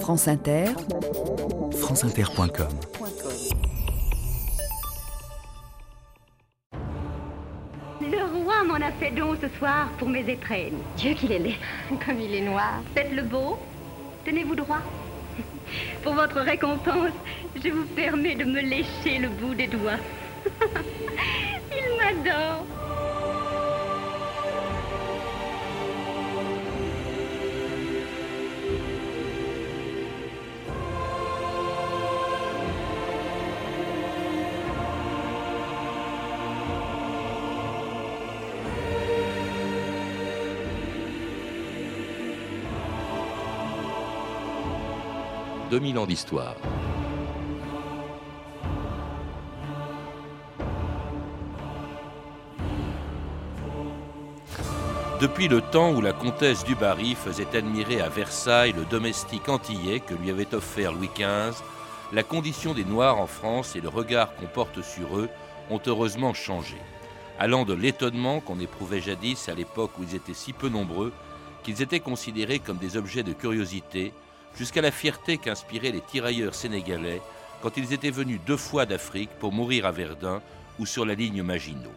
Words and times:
France 0.00 0.28
Inter, 0.28 0.66
franceinter.com 1.80 2.68
Le 8.00 8.42
roi 8.42 8.64
m'en 8.64 8.74
a 8.74 8.92
fait 8.92 9.10
don 9.10 9.36
ce 9.40 9.48
soir 9.58 9.88
pour 9.98 10.08
mes 10.08 10.28
étrennes. 10.28 10.78
Dieu 10.96 11.14
qu'il 11.14 11.32
est 11.32 11.38
laid, 11.38 11.56
comme 12.04 12.20
il 12.20 12.34
est 12.34 12.42
noir. 12.42 12.82
Faites-le 12.94 13.22
beau, 13.22 13.58
tenez-vous 14.24 14.54
droit. 14.54 14.82
Pour 16.02 16.14
votre 16.14 16.40
récompense, 16.40 17.12
je 17.56 17.68
vous 17.70 17.84
permets 17.86 18.36
de 18.36 18.44
me 18.44 18.60
lécher 18.60 19.18
le 19.18 19.28
bout 19.28 19.54
des 19.54 19.66
doigts. 19.66 19.98
il 21.72 21.96
m'adore. 21.96 22.64
2000 45.76 45.98
ans 45.98 46.06
d'histoire. 46.06 46.54
Depuis 55.20 55.48
le 55.48 55.60
temps 55.60 55.92
où 55.92 56.00
la 56.00 56.14
comtesse 56.14 56.64
du 56.64 56.74
Barry 56.74 57.14
faisait 57.14 57.54
admirer 57.54 58.00
à 58.00 58.08
Versailles 58.08 58.72
le 58.72 58.86
domestique 58.86 59.50
antillais 59.50 60.00
que 60.00 60.14
lui 60.14 60.30
avait 60.30 60.54
offert 60.54 60.92
Louis 60.92 61.10
XV, 61.14 61.62
la 62.14 62.22
condition 62.22 62.72
des 62.72 62.86
Noirs 62.86 63.20
en 63.20 63.26
France 63.26 63.76
et 63.76 63.82
le 63.82 63.90
regard 63.90 64.34
qu'on 64.36 64.46
porte 64.46 64.80
sur 64.80 65.18
eux 65.18 65.28
ont 65.68 65.80
heureusement 65.86 66.32
changé, 66.32 66.76
allant 67.38 67.66
de 67.66 67.74
l'étonnement 67.74 68.40
qu'on 68.40 68.60
éprouvait 68.60 69.02
jadis 69.02 69.50
à 69.50 69.54
l'époque 69.54 69.90
où 69.98 70.04
ils 70.04 70.14
étaient 70.14 70.32
si 70.32 70.54
peu 70.54 70.70
nombreux 70.70 71.12
qu'ils 71.64 71.82
étaient 71.82 72.00
considérés 72.00 72.60
comme 72.60 72.78
des 72.78 72.96
objets 72.96 73.24
de 73.24 73.34
curiosité 73.34 74.14
jusqu'à 74.56 74.80
la 74.80 74.90
fierté 74.90 75.38
qu'inspiraient 75.38 75.92
les 75.92 76.00
tirailleurs 76.00 76.54
sénégalais 76.54 77.20
quand 77.62 77.76
ils 77.76 77.92
étaient 77.92 78.10
venus 78.10 78.40
deux 78.46 78.56
fois 78.56 78.86
d'Afrique 78.86 79.30
pour 79.38 79.52
mourir 79.52 79.86
à 79.86 79.92
Verdun 79.92 80.42
ou 80.78 80.86
sur 80.86 81.04
la 81.04 81.14
ligne 81.14 81.42
Maginot. 81.42 81.92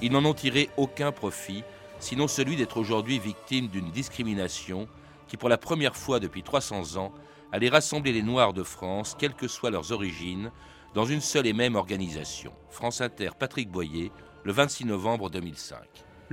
Ils 0.00 0.12
n'en 0.12 0.24
ont 0.24 0.34
tiré 0.34 0.70
aucun 0.76 1.12
profit, 1.12 1.64
sinon 1.98 2.28
celui 2.28 2.56
d'être 2.56 2.76
aujourd'hui 2.76 3.18
victimes 3.18 3.68
d'une 3.68 3.90
discrimination 3.90 4.88
qui, 5.28 5.36
pour 5.36 5.48
la 5.48 5.58
première 5.58 5.96
fois 5.96 6.20
depuis 6.20 6.42
300 6.42 6.96
ans, 6.96 7.12
allait 7.52 7.68
rassembler 7.68 8.12
les 8.12 8.22
Noirs 8.22 8.52
de 8.52 8.62
France, 8.62 9.16
quelles 9.18 9.34
que 9.34 9.48
soient 9.48 9.70
leurs 9.70 9.92
origines, 9.92 10.50
dans 10.94 11.04
une 11.04 11.20
seule 11.20 11.46
et 11.46 11.52
même 11.52 11.76
organisation. 11.76 12.52
France 12.70 13.00
Inter, 13.00 13.30
Patrick 13.38 13.70
Boyer, 13.70 14.10
le 14.44 14.52
26 14.52 14.86
novembre 14.86 15.30
2005. 15.30 15.78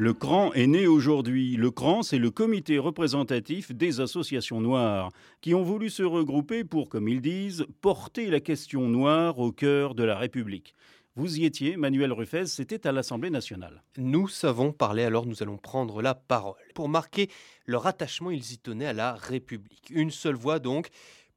Le 0.02 0.14
CRAN 0.14 0.53
est 0.53 0.66
né 0.66 0.88
aujourd'hui. 0.88 1.58
Le 1.58 1.72
CRAN, 1.72 2.03
c'est 2.03 2.19
le 2.19 2.31
comité 2.31 2.78
représentatif 2.78 3.73
des 3.73 4.00
associations 4.00 4.61
noires, 4.61 5.11
qui 5.42 5.53
ont 5.53 5.61
voulu 5.61 5.89
se 5.89 6.03
regrouper 6.03 6.64
pour, 6.64 6.88
comme 6.88 7.09
ils 7.09 7.19
disent, 7.19 7.66
porter 7.81 8.27
la 8.27 8.39
question 8.39 8.88
noire 8.88 9.39
au 9.39 9.52
cœur 9.52 9.95
de 9.95 10.03
la 10.03 10.17
République. 10.17 10.73
Vous 11.17 11.38
y 11.38 11.44
étiez, 11.44 11.75
Manuel 11.75 12.14
Ruffez, 12.14 12.45
c'était 12.45 12.88
à 12.88 12.94
l'Assemblée 12.94 13.30
nationale. 13.30 13.83
Nous 13.97 14.30
savons 14.30 14.72
parler, 14.72 15.03
alors 15.03 15.25
nous 15.25 15.44
allons 15.44 15.58
prendre 15.58 16.02
la 16.02 16.16
parole. 16.16 16.55
Pour 16.75 16.88
marquer 16.88 17.30
leur 17.66 17.86
attachement, 17.86 18.31
ils 18.31 18.53
y 18.53 18.58
tenaient 18.58 18.86
à 18.86 18.94
la 18.94 19.16
République. 19.16 19.89
Une 19.89 20.11
seule 20.11 20.36
voix 20.36 20.59
donc, 20.59 20.88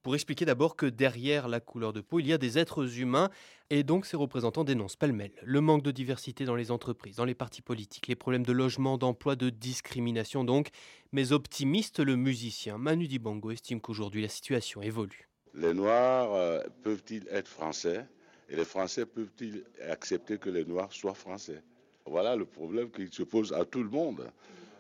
pour 0.03 0.15
expliquer 0.15 0.45
d'abord 0.45 0.77
que 0.77 0.87
derrière 0.87 1.49
la 1.49 1.61
couleur 1.61 1.93
de 1.93 2.01
peau, 2.01 2.19
il 2.19 2.27
y 2.27 2.33
a 2.33 2.39
des 2.39 2.59
êtres 2.59 2.99
humains 2.99 3.31
et 3.71 3.83
donc 3.85 4.05
ses 4.05 4.17
représentants 4.17 4.65
dénoncent 4.65 4.97
pêle-mêle 4.97 5.33
le 5.43 5.61
manque 5.61 5.83
de 5.83 5.91
diversité 5.91 6.45
dans 6.45 6.57
les 6.57 6.71
entreprises, 6.71 7.17
dans 7.17 7.25
les 7.25 7.35
partis 7.35 7.63
politiques, 7.63 8.09
les 8.09 8.17
problèmes 8.17 8.45
de 8.45 8.53
logement, 8.53 8.99
d'emploi, 8.99 9.37
de 9.37 9.51
discrimination 9.51 10.45
donc. 10.45 10.69
Mais 11.13 11.33
optimiste, 11.33 12.01
le 12.01 12.17
musicien 12.17 12.79
Manu 12.79 13.07
Dibango 13.07 13.51
estime 13.51 13.81
qu'aujourd'hui 13.81 14.23
la 14.23 14.29
situation 14.29 14.83
évolue. 14.83 15.29
Les 15.55 15.75
Noirs 15.75 16.33
euh, 16.35 16.61
peuvent-ils 16.83 17.29
être 17.31 17.49
français? 17.49 18.07
Et 18.49 18.57
les 18.57 18.65
Français 18.65 19.07
peuvent-ils 19.07 19.65
accepter 19.89 20.39
que 20.39 20.51
les 20.51 20.65
Noirs 20.65 20.93
soient 20.93 21.15
français? 21.15 21.63
Voilà 22.05 22.37
le 22.37 22.45
problème 22.45 22.91
qui 22.91 23.09
se 23.11 23.23
pose 23.23 23.53
à 23.53 23.65
tout 23.65 23.83
le 23.83 23.89
monde. 23.89 24.31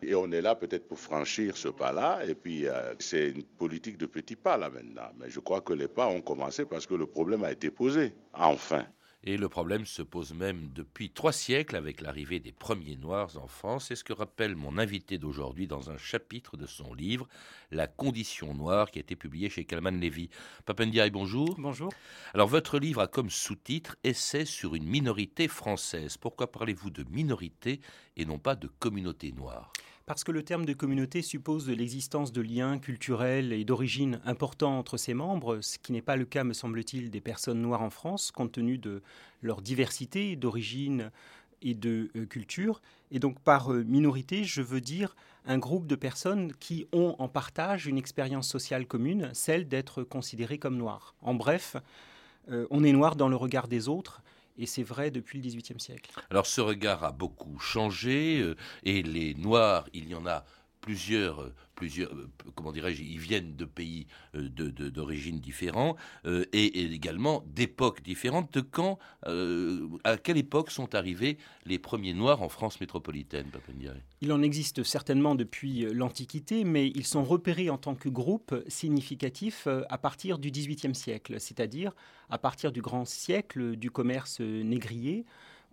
Et 0.02 0.14
on 0.14 0.30
est 0.32 0.40
là 0.42 0.54
peut-être 0.54 0.88
pour 0.88 0.98
franchir 0.98 1.56
ce 1.56 1.68
pas-là. 1.68 2.24
Et 2.26 2.34
puis, 2.34 2.66
euh, 2.66 2.94
c'est 2.98 3.30
une 3.30 3.44
politique 3.44 3.98
de 3.98 4.06
petits 4.06 4.36
pas 4.36 4.56
là 4.56 4.68
maintenant. 4.68 5.10
Mais 5.18 5.30
je 5.30 5.38
crois 5.38 5.60
que 5.60 5.72
les 5.72 5.88
pas 5.88 6.08
ont 6.08 6.20
commencé 6.20 6.64
parce 6.64 6.86
que 6.86 6.94
le 6.94 7.06
problème 7.06 7.44
a 7.44 7.52
été 7.52 7.70
posé. 7.70 8.12
Enfin. 8.32 8.84
Et 9.24 9.36
le 9.36 9.48
problème 9.48 9.86
se 9.86 10.02
pose 10.02 10.34
même 10.34 10.70
depuis 10.74 11.10
trois 11.10 11.30
siècles 11.30 11.76
avec 11.76 12.00
l'arrivée 12.00 12.40
des 12.40 12.50
premiers 12.50 12.96
Noirs 12.96 13.36
en 13.40 13.46
France. 13.46 13.86
C'est 13.86 13.94
ce 13.94 14.02
que 14.02 14.12
rappelle 14.12 14.56
mon 14.56 14.78
invité 14.78 15.16
d'aujourd'hui 15.16 15.68
dans 15.68 15.90
un 15.90 15.96
chapitre 15.96 16.56
de 16.56 16.66
son 16.66 16.92
livre 16.92 17.28
La 17.70 17.86
condition 17.86 18.52
noire 18.52 18.90
qui 18.90 18.98
a 18.98 19.02
été 19.02 19.14
publié 19.14 19.48
chez 19.48 19.64
Kalman 19.64 20.00
Levy. 20.00 20.28
Papendiaï, 20.64 21.10
bonjour. 21.12 21.54
Bonjour. 21.56 21.92
Alors 22.34 22.48
votre 22.48 22.80
livre 22.80 23.00
a 23.00 23.06
comme 23.06 23.30
sous-titre 23.30 23.96
Essai 24.02 24.44
sur 24.44 24.74
une 24.74 24.88
minorité 24.88 25.46
française. 25.46 26.16
Pourquoi 26.16 26.50
parlez-vous 26.50 26.90
de 26.90 27.04
minorité 27.08 27.80
et 28.16 28.24
non 28.24 28.40
pas 28.40 28.56
de 28.56 28.66
communauté 28.80 29.30
noire? 29.30 29.72
Parce 30.06 30.24
que 30.24 30.32
le 30.32 30.42
terme 30.42 30.64
de 30.64 30.72
communauté 30.72 31.22
suppose 31.22 31.68
l'existence 31.68 32.32
de 32.32 32.42
liens 32.42 32.78
culturels 32.78 33.52
et 33.52 33.64
d'origine 33.64 34.20
importants 34.24 34.78
entre 34.78 34.96
ses 34.96 35.14
membres, 35.14 35.60
ce 35.60 35.78
qui 35.78 35.92
n'est 35.92 36.02
pas 36.02 36.16
le 36.16 36.24
cas, 36.24 36.44
me 36.44 36.52
semble-t-il, 36.52 37.10
des 37.10 37.20
personnes 37.20 37.62
noires 37.62 37.82
en 37.82 37.90
France, 37.90 38.30
compte 38.32 38.52
tenu 38.52 38.78
de 38.78 39.02
leur 39.42 39.62
diversité 39.62 40.36
d'origine 40.36 41.10
et 41.62 41.74
de 41.74 42.10
euh, 42.16 42.26
culture. 42.26 42.82
Et 43.10 43.18
donc 43.18 43.38
par 43.40 43.72
euh, 43.72 43.84
minorité, 43.84 44.44
je 44.44 44.62
veux 44.62 44.80
dire 44.80 45.14
un 45.46 45.58
groupe 45.58 45.86
de 45.86 45.94
personnes 45.94 46.52
qui 46.60 46.86
ont 46.92 47.16
en 47.18 47.28
partage 47.28 47.86
une 47.86 47.98
expérience 47.98 48.48
sociale 48.48 48.86
commune, 48.86 49.30
celle 49.32 49.68
d'être 49.68 50.02
considérées 50.02 50.58
comme 50.58 50.76
noires. 50.76 51.14
En 51.22 51.34
bref, 51.34 51.76
euh, 52.50 52.66
on 52.70 52.84
est 52.84 52.92
noir 52.92 53.16
dans 53.16 53.28
le 53.28 53.36
regard 53.36 53.68
des 53.68 53.88
autres 53.88 54.22
et 54.58 54.66
c'est 54.66 54.82
vrai 54.82 55.10
depuis 55.10 55.40
le 55.40 55.48
XVIIIe 55.48 55.80
siècle. 55.80 56.10
Alors 56.30 56.46
ce 56.46 56.60
regard 56.60 57.04
a 57.04 57.12
beaucoup 57.12 57.58
changé, 57.58 58.40
euh, 58.40 58.56
et 58.84 59.02
les 59.02 59.34
Noirs, 59.34 59.88
il 59.92 60.08
y 60.08 60.14
en 60.14 60.26
a 60.26 60.44
plusieurs, 60.82 61.40
euh, 61.40 61.54
plusieurs 61.74 62.12
euh, 62.12 62.28
comment 62.54 62.72
dirais-je, 62.72 63.02
ils 63.02 63.18
viennent 63.18 63.56
de 63.56 63.64
pays 63.64 64.06
d'origine 64.34 65.40
différents 65.40 65.96
et, 66.24 66.82
également 66.92 67.44
d'époques 67.46 68.02
différentes. 68.02 68.52
De 68.52 68.60
quand, 68.60 68.98
à 69.24 70.16
quelle 70.16 70.36
époque 70.36 70.70
sont 70.70 70.94
arrivés 70.94 71.38
les 71.64 71.78
premiers 71.78 72.12
Noirs 72.12 72.42
en 72.42 72.48
France 72.48 72.80
métropolitaine, 72.80 73.46
Il 74.20 74.32
en 74.32 74.42
existe 74.42 74.82
certainement 74.82 75.34
depuis 75.34 75.86
l'Antiquité, 75.92 76.64
mais 76.64 76.88
ils 76.88 77.06
sont 77.06 77.24
repérés 77.24 77.70
en 77.70 77.78
tant 77.78 77.94
que 77.94 78.08
groupe 78.08 78.54
significatif 78.66 79.68
à 79.88 79.98
partir 79.98 80.38
du 80.38 80.50
XVIIIe 80.50 80.94
siècle, 80.94 81.38
c'est-à-dire 81.38 81.92
à 82.28 82.38
partir 82.38 82.72
du 82.72 82.82
grand 82.82 83.04
siècle 83.04 83.76
du 83.76 83.90
commerce 83.90 84.40
négrier 84.40 85.24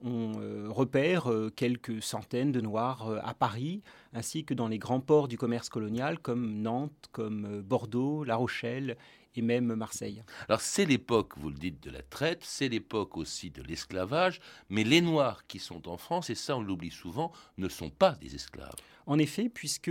on 0.03 0.39
euh, 0.39 0.67
repère 0.69 1.31
euh, 1.31 1.51
quelques 1.55 2.01
centaines 2.01 2.51
de 2.51 2.61
Noirs 2.61 3.07
euh, 3.07 3.19
à 3.23 3.33
Paris, 3.33 3.81
ainsi 4.13 4.45
que 4.45 4.53
dans 4.53 4.67
les 4.67 4.77
grands 4.77 4.99
ports 4.99 5.27
du 5.27 5.37
commerce 5.37 5.69
colonial 5.69 6.19
comme 6.19 6.61
Nantes, 6.61 7.09
comme 7.11 7.61
Bordeaux, 7.61 8.23
La 8.23 8.35
Rochelle 8.35 8.97
et 9.35 9.41
même 9.41 9.75
Marseille. 9.75 10.23
Alors 10.47 10.61
c'est 10.61 10.85
l'époque, 10.85 11.33
vous 11.37 11.49
le 11.49 11.55
dites, 11.55 11.83
de 11.83 11.91
la 11.91 12.01
traite, 12.01 12.43
c'est 12.43 12.69
l'époque 12.69 13.17
aussi 13.17 13.51
de 13.51 13.61
l'esclavage, 13.61 14.39
mais 14.69 14.83
les 14.83 15.01
Noirs 15.01 15.45
qui 15.47 15.59
sont 15.59 15.87
en 15.87 15.97
France, 15.97 16.29
et 16.29 16.35
ça 16.35 16.57
on 16.57 16.61
l'oublie 16.61 16.91
souvent, 16.91 17.31
ne 17.57 17.69
sont 17.69 17.89
pas 17.89 18.13
des 18.13 18.35
esclaves. 18.35 18.75
En 19.09 19.17
effet, 19.17 19.49
puisque 19.49 19.89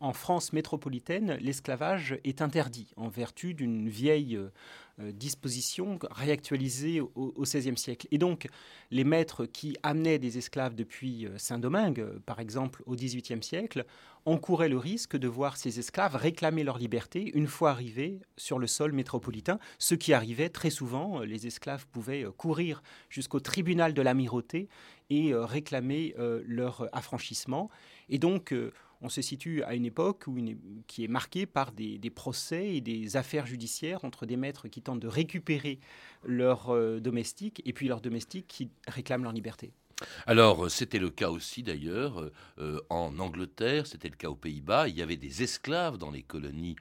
en 0.00 0.12
France 0.14 0.54
métropolitaine, 0.54 1.36
l'esclavage 1.42 2.18
est 2.24 2.40
interdit 2.40 2.88
en 2.96 3.08
vertu 3.08 3.52
d'une 3.52 3.90
vieille 3.90 4.40
euh, 4.98 5.12
dispositions 5.12 5.98
réactualisées 6.10 7.02
au 7.02 7.34
XVIe 7.38 7.76
siècle. 7.76 8.08
Et 8.12 8.16
donc, 8.16 8.48
les 8.90 9.04
maîtres 9.04 9.44
qui 9.44 9.76
amenaient 9.82 10.18
des 10.18 10.38
esclaves 10.38 10.74
depuis 10.74 11.26
euh, 11.26 11.36
Saint-Domingue, 11.36 12.00
euh, 12.00 12.18
par 12.24 12.40
exemple, 12.40 12.82
au 12.86 12.96
XVIIIe 12.96 13.42
siècle, 13.42 13.84
encouraient 14.24 14.70
le 14.70 14.78
risque 14.78 15.18
de 15.18 15.28
voir 15.28 15.58
ces 15.58 15.78
esclaves 15.78 16.16
réclamer 16.16 16.64
leur 16.64 16.78
liberté 16.78 17.30
une 17.34 17.46
fois 17.46 17.72
arrivés 17.72 18.20
sur 18.38 18.58
le 18.58 18.66
sol 18.66 18.92
métropolitain, 18.92 19.58
ce 19.78 19.94
qui 19.94 20.14
arrivait 20.14 20.48
très 20.48 20.70
souvent. 20.70 21.20
Les 21.20 21.46
esclaves 21.46 21.86
pouvaient 21.88 22.24
courir 22.38 22.82
jusqu'au 23.10 23.38
tribunal 23.38 23.92
de 23.92 24.00
l'amirauté 24.00 24.70
et 25.10 25.32
réclamer 25.32 26.16
leur 26.44 26.88
affranchissement. 26.92 27.70
Et 28.08 28.18
donc, 28.18 28.54
on 29.00 29.08
se 29.08 29.22
situe 29.22 29.62
à 29.64 29.74
une 29.74 29.84
époque 29.84 30.24
qui 30.86 31.04
est 31.04 31.08
marquée 31.08 31.46
par 31.46 31.72
des, 31.72 31.98
procès 32.14 32.76
et 32.76 32.80
des 32.80 33.16
affaires 33.16 33.46
judiciaires 33.46 34.04
entre 34.04 34.26
des 34.26 34.36
maîtres 34.36 34.68
qui 34.68 34.82
tentent 34.82 35.00
de 35.00 35.08
récupérer 35.08 35.80
leurs 36.24 36.74
euh, 36.74 37.00
domestiques 37.00 37.62
et 37.64 37.72
puis 37.72 37.88
leurs 37.88 38.00
domestiques 38.00 38.46
qui 38.48 38.70
réclament 38.88 39.24
leur 39.24 39.32
liberté. 39.32 39.72
Alors, 40.26 40.70
c'était 40.70 40.98
le 40.98 41.10
cas 41.10 41.30
aussi 41.30 41.62
d'ailleurs 41.62 42.30
euh, 42.58 42.80
en 42.90 43.18
Angleterre, 43.18 43.86
c'était 43.86 44.08
le 44.08 44.16
cas 44.16 44.28
aux 44.28 44.36
Pays-Bas. 44.36 44.88
Il 44.88 44.96
y 44.96 45.02
avait 45.02 45.16
des 45.16 45.42
esclaves 45.42 45.98
dans 45.98 46.10
les 46.10 46.22
colonies 46.22 46.76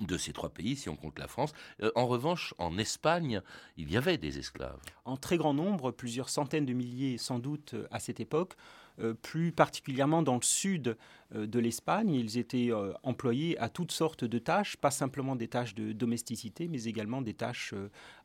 de 0.00 0.16
ces 0.16 0.32
trois 0.32 0.48
pays, 0.48 0.74
si 0.74 0.88
on 0.88 0.96
compte 0.96 1.18
la 1.18 1.28
France. 1.28 1.52
en 1.94 2.06
revanche, 2.06 2.54
en 2.56 2.78
Espagne, 2.78 3.42
il 3.76 3.92
y 3.92 3.98
avait 3.98 4.16
des 4.16 4.38
esclaves. 4.38 4.80
En 5.04 5.18
très 5.18 5.36
grand 5.36 5.52
nombre, 5.52 5.90
plusieurs 5.90 6.30
centaines 6.30 6.64
de 6.64 6.72
milliers 6.72 7.18
sans 7.18 7.38
doute 7.38 7.74
à 7.90 8.00
cette 8.00 8.18
époque. 8.18 8.54
Euh, 9.00 9.14
plus 9.14 9.52
particulièrement 9.52 10.22
dans 10.22 10.34
le 10.34 10.42
sud 10.42 10.98
euh, 11.34 11.46
de 11.46 11.58
l'Espagne. 11.58 12.12
Ils 12.12 12.36
étaient 12.36 12.70
euh, 12.70 12.92
employés 13.02 13.58
à 13.58 13.70
toutes 13.70 13.90
sortes 13.90 14.24
de 14.24 14.38
tâches, 14.38 14.76
pas 14.76 14.90
simplement 14.90 15.34
des 15.34 15.48
tâches 15.48 15.74
de 15.74 15.92
domesticité, 15.92 16.68
mais 16.68 16.84
également 16.84 17.22
des 17.22 17.32
tâches 17.32 17.72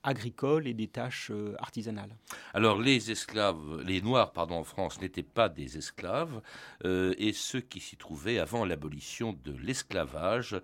agricoles 0.04 0.68
et 0.68 0.74
des 0.74 0.88
tâches 0.88 1.32
artisanales. 1.60 2.10
Alors 2.54 2.80
les 2.80 3.12
esclaves, 3.12 3.82
les 3.86 4.02
Noirs, 4.02 4.34
pardon, 4.34 4.56
en 4.56 4.64
France 4.64 5.00
n'étaient 5.02 5.24
pas 5.24 5.48
des 5.50 5.78
esclaves, 5.78 6.42
et 6.86 7.34
ceux 7.34 7.62
qui 7.62 7.80
s'y 7.80 7.98
trouvaient 7.98 8.40
avant 8.40 8.66
l'abolition 8.66 9.38
de 9.44 9.52
l'esclavage 9.52 10.60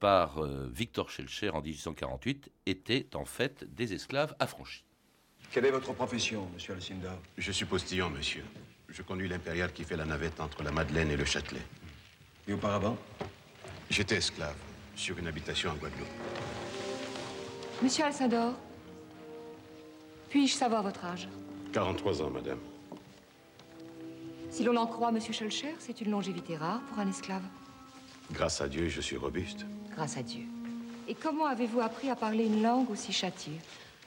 par 0.00 0.42
Victor 0.68 1.10
Schellcher 1.10 1.50
en 1.50 1.62
1848 1.62 2.50
étaient 2.66 3.08
en 3.14 3.24
fait 3.24 3.64
des 3.74 3.92
esclaves 3.92 4.34
affranchis. 4.38 4.84
Quelle 5.50 5.66
est 5.66 5.70
votre 5.70 5.92
profession, 5.92 6.48
monsieur 6.54 6.74
Alcindor? 6.74 7.18
Je 7.38 7.52
suis 7.52 7.64
postillon, 7.64 8.10
monsieur. 8.10 8.44
Je 8.96 9.02
conduis 9.02 9.28
l'impériale 9.28 9.74
qui 9.74 9.84
fait 9.84 9.96
la 9.96 10.06
navette 10.06 10.40
entre 10.40 10.62
la 10.62 10.70
Madeleine 10.70 11.10
et 11.10 11.18
le 11.18 11.26
Châtelet. 11.26 11.60
Et 12.48 12.54
auparavant? 12.54 12.96
J'étais 13.90 14.16
esclave, 14.16 14.56
sur 14.94 15.18
une 15.18 15.26
habitation 15.26 15.70
en 15.70 15.74
Guadeloupe. 15.74 16.08
Monsieur 17.82 18.06
Alcindor, 18.06 18.54
puis-je 20.30 20.54
savoir 20.54 20.82
votre 20.82 21.04
âge? 21.04 21.28
43 21.74 22.22
ans, 22.22 22.30
madame. 22.30 22.58
Si 24.50 24.64
l'on 24.64 24.76
en 24.76 24.86
croit 24.86 25.12
Monsieur 25.12 25.34
Schulcher, 25.34 25.74
c'est 25.78 26.00
une 26.00 26.10
longévité 26.10 26.56
rare 26.56 26.80
pour 26.88 26.98
un 26.98 27.10
esclave. 27.10 27.42
Grâce 28.32 28.62
à 28.62 28.68
Dieu, 28.68 28.88
je 28.88 29.02
suis 29.02 29.18
robuste. 29.18 29.66
Grâce 29.94 30.16
à 30.16 30.22
Dieu. 30.22 30.44
Et 31.06 31.14
comment 31.14 31.44
avez-vous 31.44 31.82
appris 31.82 32.08
à 32.08 32.16
parler 32.16 32.46
une 32.46 32.62
langue 32.62 32.90
aussi 32.90 33.12
châtiée 33.12 33.60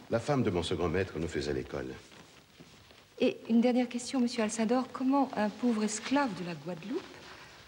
La 0.09 0.19
femme 0.19 0.41
de 0.41 0.49
mon 0.49 0.63
second 0.63 0.89
maître 0.89 1.19
nous 1.19 1.27
faisait 1.27 1.53
l'école. 1.53 1.93
Et 3.21 3.37
une 3.49 3.59
dernière 3.59 3.89
question, 3.89 4.21
Monsieur 4.21 4.43
Alcindor. 4.43 4.87
Comment 4.93 5.29
un 5.35 5.49
pauvre 5.49 5.83
esclave 5.83 6.29
de 6.41 6.45
la 6.45 6.55
Guadeloupe 6.55 7.01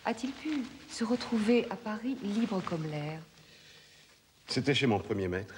a-t-il 0.05 0.31
pu 0.31 0.63
se 0.89 1.03
retrouver 1.03 1.65
à 1.69 1.75
Paris 1.75 2.17
libre 2.23 2.61
comme 2.65 2.85
l'air? 2.89 3.19
C'était 4.47 4.73
chez 4.73 4.87
mon 4.87 4.99
premier 4.99 5.27
maître. 5.27 5.53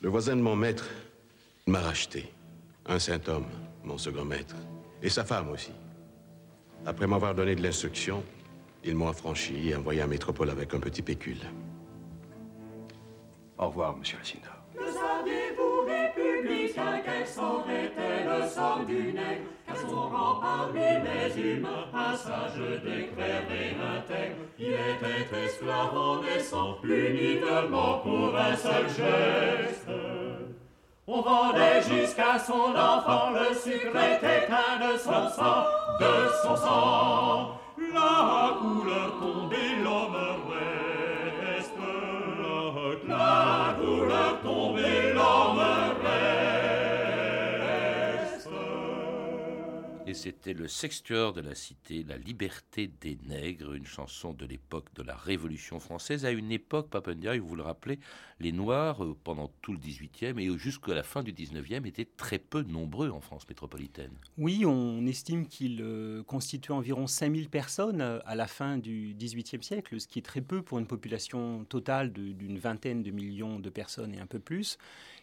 Le 0.00 0.08
voisin 0.08 0.36
de 0.36 0.40
mon 0.40 0.56
maître 0.56 0.88
m'a 1.66 1.80
racheté. 1.80 2.32
Un 2.86 2.98
saint 2.98 3.20
homme, 3.26 3.48
mon 3.84 3.98
second 3.98 4.24
maître. 4.24 4.56
Et 5.02 5.08
sa 5.08 5.24
femme 5.24 5.50
aussi. 5.50 5.72
Après 6.86 7.06
m'avoir 7.06 7.34
donné 7.34 7.54
de 7.54 7.62
l'instruction, 7.62 8.24
ils 8.84 8.94
m'ont 8.94 9.08
affranchi 9.08 9.68
et 9.68 9.74
envoyé 9.74 10.02
en 10.02 10.08
métropole 10.08 10.50
avec 10.50 10.72
un 10.72 10.80
petit 10.80 11.02
pécule. 11.02 11.40
Au 13.58 13.66
revoir, 13.66 13.96
monsieur 13.96 14.18
Alcindor. 14.18 15.39
Du 18.90 19.12
nègre 19.12 19.48
Qu'à 19.66 19.74
son 19.76 20.10
parmi 20.40 20.80
les 20.80 21.40
humains, 21.40 21.86
un 21.94 22.16
sage 22.16 22.58
décret 22.84 23.44
et 23.60 23.70
intègre. 23.96 24.42
Il 24.58 24.72
était 24.72 25.44
esclave 25.44 25.96
en 25.96 26.22
naissant, 26.22 26.76
uniquement 26.82 27.98
pour 28.00 28.36
un 28.36 28.56
seul 28.56 28.88
geste. 28.88 29.86
On 31.06 31.20
vendait 31.22 31.82
jusqu'à 31.82 32.38
son 32.38 32.74
enfant, 32.74 33.30
le 33.30 33.54
sucre 33.54 33.96
était 33.96 34.48
un 34.50 34.92
de 34.92 34.98
son 34.98 35.28
sang, 35.28 35.64
de 36.00 36.14
son 36.42 36.56
sang. 36.56 37.60
La 37.92 38.56
couleur 38.60 39.18
tombée, 39.20 39.76
l'homme 39.82 40.16
reste. 40.48 41.74
C'était 50.14 50.52
le 50.52 50.68
sextueur 50.68 51.32
de 51.32 51.40
la 51.40 51.54
cité, 51.54 52.04
La 52.08 52.16
liberté 52.16 52.90
des 53.00 53.18
nègres, 53.26 53.74
une 53.74 53.86
chanson 53.86 54.32
de 54.32 54.44
l'époque 54.44 54.86
de 54.94 55.02
la 55.02 55.14
Révolution 55.14 55.80
française. 55.80 56.24
À 56.24 56.30
une 56.30 56.50
époque, 56.50 56.88
Papendia, 56.90 57.38
vous 57.38 57.56
le 57.56 57.62
rappelez, 57.62 57.98
les 58.40 58.52
Noirs, 58.52 59.04
euh, 59.04 59.16
pendant 59.24 59.50
tout 59.62 59.72
le 59.72 59.78
18e 59.78 60.38
et 60.38 60.58
jusqu'à 60.58 60.94
la 60.94 61.02
fin 61.02 61.22
du 61.22 61.32
19e, 61.32 61.86
étaient 61.86 62.08
très 62.16 62.38
peu 62.38 62.62
nombreux 62.62 63.10
en 63.10 63.20
France 63.20 63.48
métropolitaine. 63.48 64.12
Oui, 64.38 64.64
on 64.64 65.06
estime 65.06 65.46
qu'ils 65.46 65.80
euh, 65.82 66.22
constituaient 66.22 66.72
environ 66.72 67.06
5000 67.06 67.48
personnes 67.48 68.00
euh, 68.00 68.18
à 68.24 68.34
la 68.34 68.46
fin 68.46 68.78
du 68.78 69.14
18e 69.14 69.62
siècle, 69.62 70.00
ce 70.00 70.06
qui 70.06 70.18
est 70.18 70.22
très 70.22 70.40
peu 70.40 70.62
pour 70.62 70.78
une 70.78 70.86
population 70.86 71.64
totale 71.64 72.12
d'une 72.12 72.58
vingtaine 72.58 73.02
de 73.02 73.10
millions 73.10 73.58
de 73.58 73.70
personnes 73.70 74.14
et 74.14 74.20
un 74.20 74.26
peu 74.26 74.38
plus. 74.38 74.78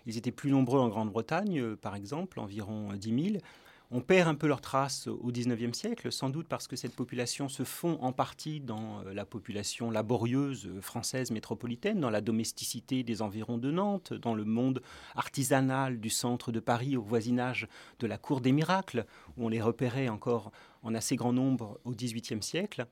Ils 0.05 0.17
étaient 0.17 0.31
plus 0.31 0.51
nombreux 0.51 0.79
en 0.79 0.87
Grande-Bretagne, 0.87 1.75
par 1.75 1.95
exemple, 1.95 2.39
environ 2.39 2.93
10 2.93 3.31
000. 3.31 3.43
On 3.89 4.01
perd 4.01 4.27
un 4.27 4.35
peu 4.35 4.47
leurs 4.47 4.59
traces 4.59 5.07
au 5.07 5.31
XIXe 5.31 5.77
siècle, 5.77 6.11
sans 6.11 6.29
doute 6.29 6.49
parce 6.49 6.67
que 6.67 6.75
cette 6.75 6.93
population 6.93 7.47
se 7.47 7.63
fond 7.63 7.97
en 8.01 8.11
partie 8.11 8.59
dans 8.59 8.99
euh, 8.99 9.13
la 9.13 9.23
population 9.25 9.91
laborieuse 9.91 10.69
française 10.81 11.31
métropolitaine, 11.31 12.01
dans 12.01 12.09
la 12.09 12.19
domesticité 12.19 13.03
des 13.03 13.21
environs 13.21 13.57
de 13.57 13.71
Nantes, 13.71 14.11
dans 14.13 14.35
le 14.35 14.43
monde 14.43 14.81
artisanal 15.15 16.01
du 16.01 16.09
centre 16.09 16.51
de 16.51 16.59
Paris, 16.59 16.97
au 16.97 17.01
voisinage 17.01 17.69
de 17.99 18.07
la 18.07 18.17
Cour 18.17 18.41
des 18.41 18.51
Miracles, 18.51 19.05
où 19.37 19.45
on 19.45 19.49
les 19.49 19.61
repérait 19.61 20.09
encore 20.09 20.51
en 20.83 20.93
assez 20.93 21.15
grand 21.15 21.31
nombre 21.31 21.79
au 21.85 21.91
XVIIIe 21.91 22.43
siècle. 22.43 22.87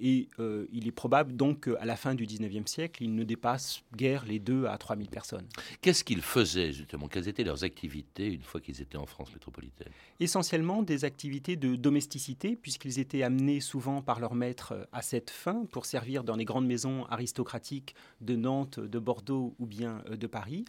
Et 0.00 0.28
euh, 0.38 0.66
il 0.72 0.88
est 0.88 0.92
probable 0.92 1.36
donc 1.36 1.64
qu'à 1.64 1.84
la 1.84 1.96
fin 1.96 2.14
du 2.14 2.26
19e 2.26 2.66
siècle, 2.66 3.02
ils 3.02 3.14
ne 3.14 3.24
dépassent 3.24 3.82
guère 3.94 4.24
les 4.24 4.38
2 4.38 4.66
à 4.66 4.78
3 4.78 4.96
000 4.96 5.08
personnes. 5.08 5.46
Qu'est-ce 5.80 6.04
qu'ils 6.04 6.22
faisaient 6.22 6.72
justement? 6.72 7.08
Quelles 7.08 7.28
étaient 7.28 7.44
leurs 7.44 7.64
activités 7.64 8.32
une 8.32 8.42
fois 8.42 8.60
qu'ils 8.60 8.80
étaient 8.80 8.96
en 8.96 9.06
France 9.06 9.32
métropolitaine? 9.32 9.92
Essentiellement 10.18 10.82
des 10.82 11.04
activités 11.04 11.56
de 11.56 11.76
domesticité, 11.76 12.56
puisqu'ils 12.56 12.98
étaient 12.98 13.22
amenés 13.22 13.60
souvent 13.60 14.02
par 14.02 14.20
leur 14.20 14.34
maître 14.34 14.88
à 14.92 15.02
cette 15.02 15.30
fin 15.30 15.64
pour 15.70 15.86
servir 15.86 16.24
dans 16.24 16.36
les 16.36 16.44
grandes 16.44 16.66
maisons 16.66 17.04
aristocratiques 17.06 17.94
de 18.20 18.36
Nantes, 18.36 18.80
de 18.80 18.98
Bordeaux 18.98 19.54
ou 19.58 19.66
bien 19.66 20.02
euh, 20.10 20.16
de 20.16 20.26
Paris. 20.26 20.64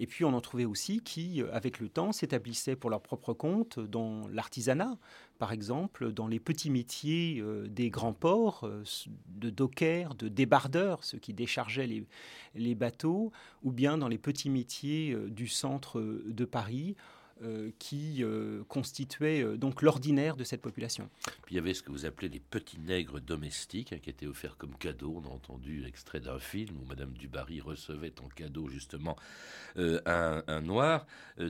Et 0.00 0.06
puis 0.06 0.24
on 0.24 0.32
en 0.32 0.40
trouvait 0.40 0.64
aussi 0.64 1.02
qui, 1.02 1.42
euh, 1.42 1.52
avec 1.52 1.78
le 1.78 1.90
temps, 1.90 2.10
s'établissaient 2.10 2.74
pour 2.74 2.88
leur 2.88 3.02
propre 3.02 3.34
compte 3.34 3.78
dans 3.78 4.26
l'artisanat, 4.28 4.96
par 5.38 5.52
exemple, 5.52 6.10
dans 6.10 6.26
les 6.26 6.40
petits 6.40 6.70
métiers 6.70 7.38
euh, 7.40 7.68
des 7.68 7.90
grands 7.90 8.14
ports, 8.14 8.64
euh, 8.64 8.82
de 9.28 9.50
dockers, 9.50 10.14
de 10.14 10.28
débardeurs, 10.28 11.04
ceux 11.04 11.18
qui 11.18 11.34
déchargeaient 11.34 11.86
les, 11.86 12.06
les, 12.54 12.74
bateaux, 12.74 13.30
ou 13.62 13.72
bien 13.72 13.98
dans 13.98 14.08
les 14.08 14.16
petits 14.16 14.48
métiers 14.48 15.14
du 15.28 15.48
centre 15.48 16.00
de 16.00 16.44
Paris 16.46 16.96
euh, 17.42 17.70
qui 17.78 18.22
euh, 18.22 18.62
euh, 19.22 19.56
donc 19.56 19.80
l'ordinaire 19.80 20.36
de 20.36 20.44
cette 20.44 20.60
population. 20.60 21.08
Il 21.48 21.56
y 21.56 21.58
avait 21.58 21.72
ce 21.72 21.82
que 21.82 21.90
vous 21.90 22.04
appelez 22.04 22.28
les 22.28 22.38
petits 22.38 22.78
nègres 22.78 23.18
domestiques, 23.18 23.94
hein, 23.94 23.98
qui 24.02 24.10
étaient 24.10 24.26
offerts 24.26 24.58
comme 24.58 24.76
cadeau. 24.76 25.22
On 25.24 25.26
a 25.26 25.32
entendu 25.32 25.86
extrait 25.86 26.20
d'un 26.20 26.38
film 26.38 26.76
où 26.82 26.86
Madame 26.86 27.12
Dubarry 27.12 27.62
recevait 27.62 28.12
en 28.22 28.28
cadeau 28.28 28.68
justement 28.68 29.16
un, 29.76 30.42
un, 30.46 30.60
noir, 30.60 31.06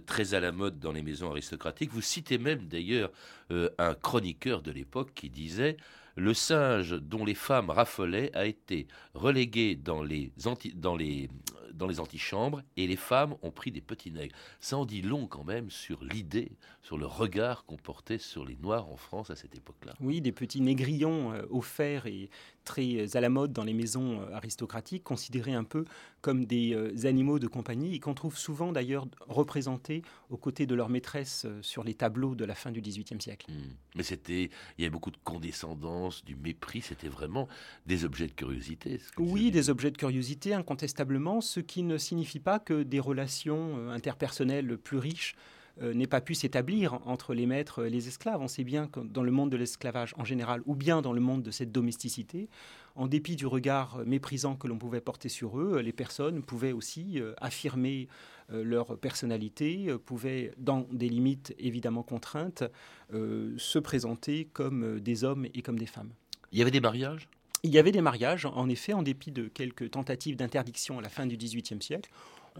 très 0.06 0.34
à 0.34 0.40
la 0.40 0.52
mode 0.52 0.78
dans 0.78 0.92
les 0.92 1.02
maisons 1.02 1.30
aristocratiques. 1.30 1.90
Vous 1.92 2.02
citez 2.02 2.38
même 2.38 2.68
d'ailleurs 2.68 3.10
un 3.50 3.94
chroniqueur 3.94 4.62
de 4.62 4.70
l'époque 4.70 5.10
qui 5.14 5.28
disait 5.28 5.76
le 6.20 6.34
singe 6.34 6.92
dont 7.00 7.24
les 7.24 7.34
femmes 7.34 7.70
raffolaient 7.70 8.30
a 8.34 8.44
été 8.44 8.86
relégué 9.14 9.74
dans 9.74 10.02
les, 10.02 10.32
dans 10.74 10.96
les, 10.96 11.30
dans 11.72 11.86
les 11.86 11.98
antichambres 11.98 12.62
et 12.76 12.86
les 12.86 12.96
femmes 12.96 13.36
ont 13.42 13.50
pris 13.50 13.72
des 13.72 13.80
petits 13.80 14.12
nègres. 14.12 14.36
Ça 14.60 14.76
en 14.76 14.84
dit 14.84 15.00
long 15.00 15.26
quand 15.26 15.44
même 15.44 15.70
sur 15.70 16.04
l'idée, 16.04 16.52
sur 16.82 16.98
le 16.98 17.06
regard 17.06 17.64
qu'on 17.64 17.78
portait 17.78 18.18
sur 18.18 18.44
les 18.44 18.56
Noirs 18.56 18.88
en 18.88 18.96
France 18.96 19.30
à 19.30 19.36
cette 19.36 19.56
époque-là. 19.56 19.94
Oui, 20.00 20.20
des 20.20 20.32
petits 20.32 20.60
négrillons 20.60 21.32
euh, 21.32 21.42
offerts 21.50 22.06
et 22.06 22.28
très 22.64 23.16
à 23.16 23.20
la 23.20 23.28
mode 23.28 23.52
dans 23.52 23.64
les 23.64 23.72
maisons 23.72 24.20
euh, 24.20 24.34
aristocratiques, 24.34 25.04
considérés 25.04 25.54
un 25.54 25.64
peu 25.64 25.84
comme 26.20 26.44
des 26.44 26.74
euh, 26.74 27.06
animaux 27.06 27.38
de 27.38 27.46
compagnie 27.46 27.94
et 27.94 28.00
qu'on 28.00 28.14
trouve 28.14 28.36
souvent 28.36 28.72
d'ailleurs 28.72 29.06
représentés 29.28 30.02
aux 30.28 30.36
côtés 30.36 30.66
de 30.66 30.74
leur 30.74 30.88
maîtresse 30.88 31.46
sur 31.62 31.84
les 31.84 31.94
tableaux 31.94 32.34
de 32.34 32.44
la 32.44 32.54
fin 32.54 32.70
du 32.70 32.80
XVIIIe 32.80 33.20
siècle. 33.20 33.50
Hmm. 33.50 33.74
Mais 33.96 34.02
c'était, 34.02 34.50
il 34.78 34.82
y 34.82 34.84
avait 34.84 34.90
beaucoup 34.90 35.10
de 35.10 35.18
condescendance, 35.24 36.24
du 36.24 36.36
mépris, 36.36 36.82
c'était 36.82 37.08
vraiment 37.08 37.48
des 37.86 38.04
objets 38.04 38.26
de 38.26 38.32
curiosité. 38.32 39.00
Oui, 39.18 39.50
des 39.50 39.70
objets 39.70 39.90
de 39.90 39.96
curiosité, 39.96 40.54
incontestablement, 40.54 41.40
ce 41.40 41.60
qui 41.60 41.82
ne 41.82 41.98
signifie 41.98 42.40
pas 42.40 42.58
que 42.58 42.82
des 42.82 43.00
relations 43.00 43.78
euh, 43.78 43.90
interpersonnelles 43.90 44.78
plus 44.78 44.98
riches 44.98 45.34
euh, 45.82 45.94
n'aient 45.94 46.06
pas 46.06 46.20
pu 46.20 46.34
s'établir 46.34 47.00
entre 47.06 47.34
les 47.34 47.46
maîtres 47.46 47.86
et 47.86 47.90
les 47.90 48.08
esclaves. 48.08 48.40
On 48.40 48.48
sait 48.48 48.64
bien 48.64 48.86
que 48.86 49.00
dans 49.00 49.22
le 49.22 49.30
monde 49.30 49.50
de 49.50 49.56
l'esclavage 49.56 50.14
en 50.18 50.24
général, 50.24 50.62
ou 50.66 50.74
bien 50.74 51.02
dans 51.02 51.12
le 51.12 51.20
monde 51.20 51.42
de 51.42 51.50
cette 51.50 51.72
domesticité, 51.72 52.48
en 52.96 53.06
dépit 53.06 53.36
du 53.36 53.46
regard 53.46 54.00
méprisant 54.04 54.56
que 54.56 54.66
l'on 54.66 54.78
pouvait 54.78 55.00
porter 55.00 55.28
sur 55.28 55.58
eux, 55.58 55.80
les 55.80 55.92
personnes 55.92 56.42
pouvaient 56.42 56.72
aussi 56.72 57.20
euh, 57.20 57.32
affirmer 57.38 58.08
leur 58.52 58.98
personnalité, 58.98 59.94
pouvaient, 60.04 60.50
dans 60.58 60.84
des 60.90 61.08
limites 61.08 61.54
évidemment 61.60 62.02
contraintes, 62.02 62.64
se 63.12 63.78
présenter 63.78 64.48
comme 64.52 64.98
des 64.98 65.22
hommes 65.22 65.46
et 65.54 65.62
comme 65.62 65.78
des 65.78 65.86
femmes. 65.86 66.10
Il 66.50 66.58
y 66.58 66.62
avait 66.62 66.72
des 66.72 66.80
mariages? 66.80 67.28
Il 67.62 67.70
y 67.70 67.78
avait 67.78 67.92
des 67.92 68.00
mariages, 68.00 68.46
en 68.46 68.68
effet, 68.68 68.94
en 68.94 69.02
dépit 69.02 69.30
de 69.30 69.46
quelques 69.46 69.90
tentatives 69.90 70.34
d'interdiction 70.34 70.98
à 70.98 71.02
la 71.02 71.10
fin 71.10 71.26
du 71.26 71.36
XVIIIe 71.36 71.82
siècle. 71.82 72.10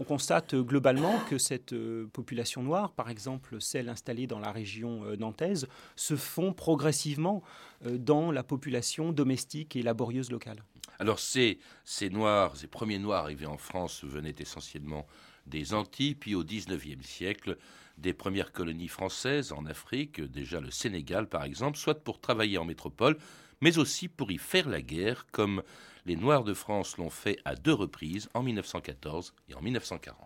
On 0.01 0.03
constate 0.03 0.55
euh, 0.55 0.63
globalement 0.63 1.19
que 1.29 1.37
cette 1.37 1.73
euh, 1.73 2.09
population 2.11 2.63
noire, 2.63 2.91
par 2.91 3.11
exemple 3.11 3.61
celle 3.61 3.87
installée 3.87 4.25
dans 4.25 4.39
la 4.39 4.51
région 4.51 5.05
euh, 5.05 5.15
nantaise, 5.15 5.67
se 5.95 6.15
font 6.15 6.53
progressivement 6.53 7.43
dans 7.85 8.31
la 8.31 8.41
population 8.41 9.11
domestique 9.11 9.75
et 9.75 9.83
laborieuse 9.83 10.31
locale. 10.31 10.63
Alors 10.97 11.19
ces, 11.19 11.59
ces 11.85 12.09
Noirs, 12.09 12.57
ces 12.57 12.65
premiers 12.65 12.97
Noirs 12.97 13.25
arrivés 13.25 13.45
en 13.45 13.57
France 13.57 14.03
venaient 14.03 14.33
essentiellement 14.39 15.05
des 15.45 15.75
Antilles, 15.75 16.15
puis 16.15 16.33
au 16.33 16.43
XIXe 16.43 17.05
siècle, 17.05 17.57
des 17.99 18.13
premières 18.13 18.51
colonies 18.51 18.87
françaises 18.87 19.51
en 19.51 19.67
Afrique, 19.67 20.19
déjà 20.19 20.59
le 20.61 20.71
Sénégal 20.71 21.27
par 21.27 21.43
exemple, 21.43 21.77
soit 21.77 22.03
pour 22.03 22.19
travailler 22.19 22.57
en 22.57 22.65
métropole, 22.65 23.17
mais 23.61 23.77
aussi 23.77 24.07
pour 24.07 24.31
y 24.31 24.39
faire 24.39 24.67
la 24.67 24.81
guerre, 24.81 25.27
comme 25.31 25.61
les 26.05 26.15
Noirs 26.15 26.43
de 26.43 26.53
France 26.53 26.97
l'ont 26.97 27.09
fait 27.09 27.37
à 27.45 27.55
deux 27.55 27.73
reprises, 27.73 28.29
en 28.33 28.43
1914 28.43 29.33
et 29.49 29.55
en 29.55 29.61
1940. 29.61 30.17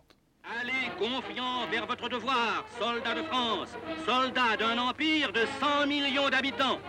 Allez 0.61 0.89
confiant 0.97 1.67
vers 1.69 1.85
votre 1.85 2.07
devoir, 2.07 2.65
soldats 2.79 3.15
de 3.15 3.23
France, 3.23 3.69
soldats 4.05 4.57
d'un 4.57 4.77
empire 4.77 5.33
de 5.33 5.41
100 5.59 5.87
millions 5.87 6.29
d'habitants. 6.29 6.79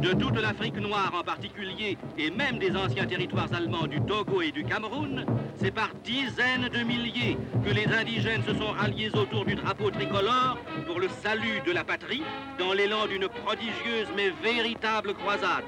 De 0.00 0.12
toute 0.12 0.40
l'Afrique 0.40 0.76
noire 0.76 1.12
en 1.14 1.22
particulier, 1.22 1.98
et 2.16 2.30
même 2.30 2.58
des 2.58 2.74
anciens 2.76 3.06
territoires 3.06 3.52
allemands 3.52 3.86
du 3.86 4.00
Togo 4.00 4.42
et 4.42 4.52
du 4.52 4.64
Cameroun, 4.64 5.24
c'est 5.56 5.70
par 5.70 5.90
dizaines 6.04 6.68
de 6.68 6.82
milliers 6.84 7.36
que 7.64 7.70
les 7.70 7.86
indigènes 7.86 8.42
se 8.42 8.54
sont 8.54 8.72
ralliés 8.72 9.10
autour 9.14 9.44
du 9.44 9.54
drapeau 9.54 9.90
tricolore 9.90 10.58
pour 10.86 11.00
le 11.00 11.08
salut 11.08 11.60
de 11.66 11.72
la 11.72 11.84
patrie, 11.84 12.22
dans 12.58 12.72
l'élan 12.72 13.06
d'une 13.06 13.28
prodigieuse 13.28 14.08
mais 14.16 14.30
véritable 14.42 15.14
croisade. 15.14 15.64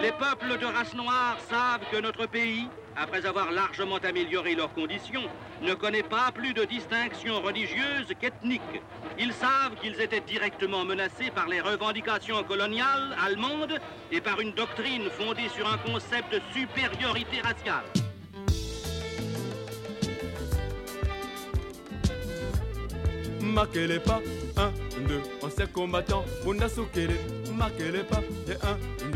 Les 0.00 0.12
peuples 0.12 0.58
de 0.58 0.66
race 0.66 0.94
noire 0.94 1.36
savent 1.48 1.84
que 1.92 2.00
notre 2.00 2.26
pays, 2.26 2.68
après 2.96 3.26
avoir 3.26 3.52
largement 3.52 3.98
amélioré 3.98 4.54
leurs 4.54 4.72
conditions, 4.72 5.24
ne 5.62 5.74
connaît 5.74 6.02
pas 6.02 6.32
plus 6.32 6.54
de 6.54 6.64
distinctions 6.64 7.40
religieuses 7.42 8.14
qu'ethnique. 8.18 8.82
Ils 9.18 9.32
savent 9.32 9.74
qu'ils 9.80 10.00
étaient 10.00 10.20
directement 10.20 10.84
menacés 10.84 11.30
par 11.34 11.48
les 11.48 11.60
revendications 11.60 12.42
coloniales 12.44 13.14
allemandes 13.24 13.78
et 14.10 14.20
par 14.20 14.40
une 14.40 14.52
doctrine 14.52 15.10
fondée 15.10 15.48
sur 15.54 15.70
un 15.70 15.78
concept 15.78 16.32
de 16.32 16.40
supériorité 16.54 17.40
raciale. 17.42 17.84
pas, 28.00 28.20
et 28.48 29.09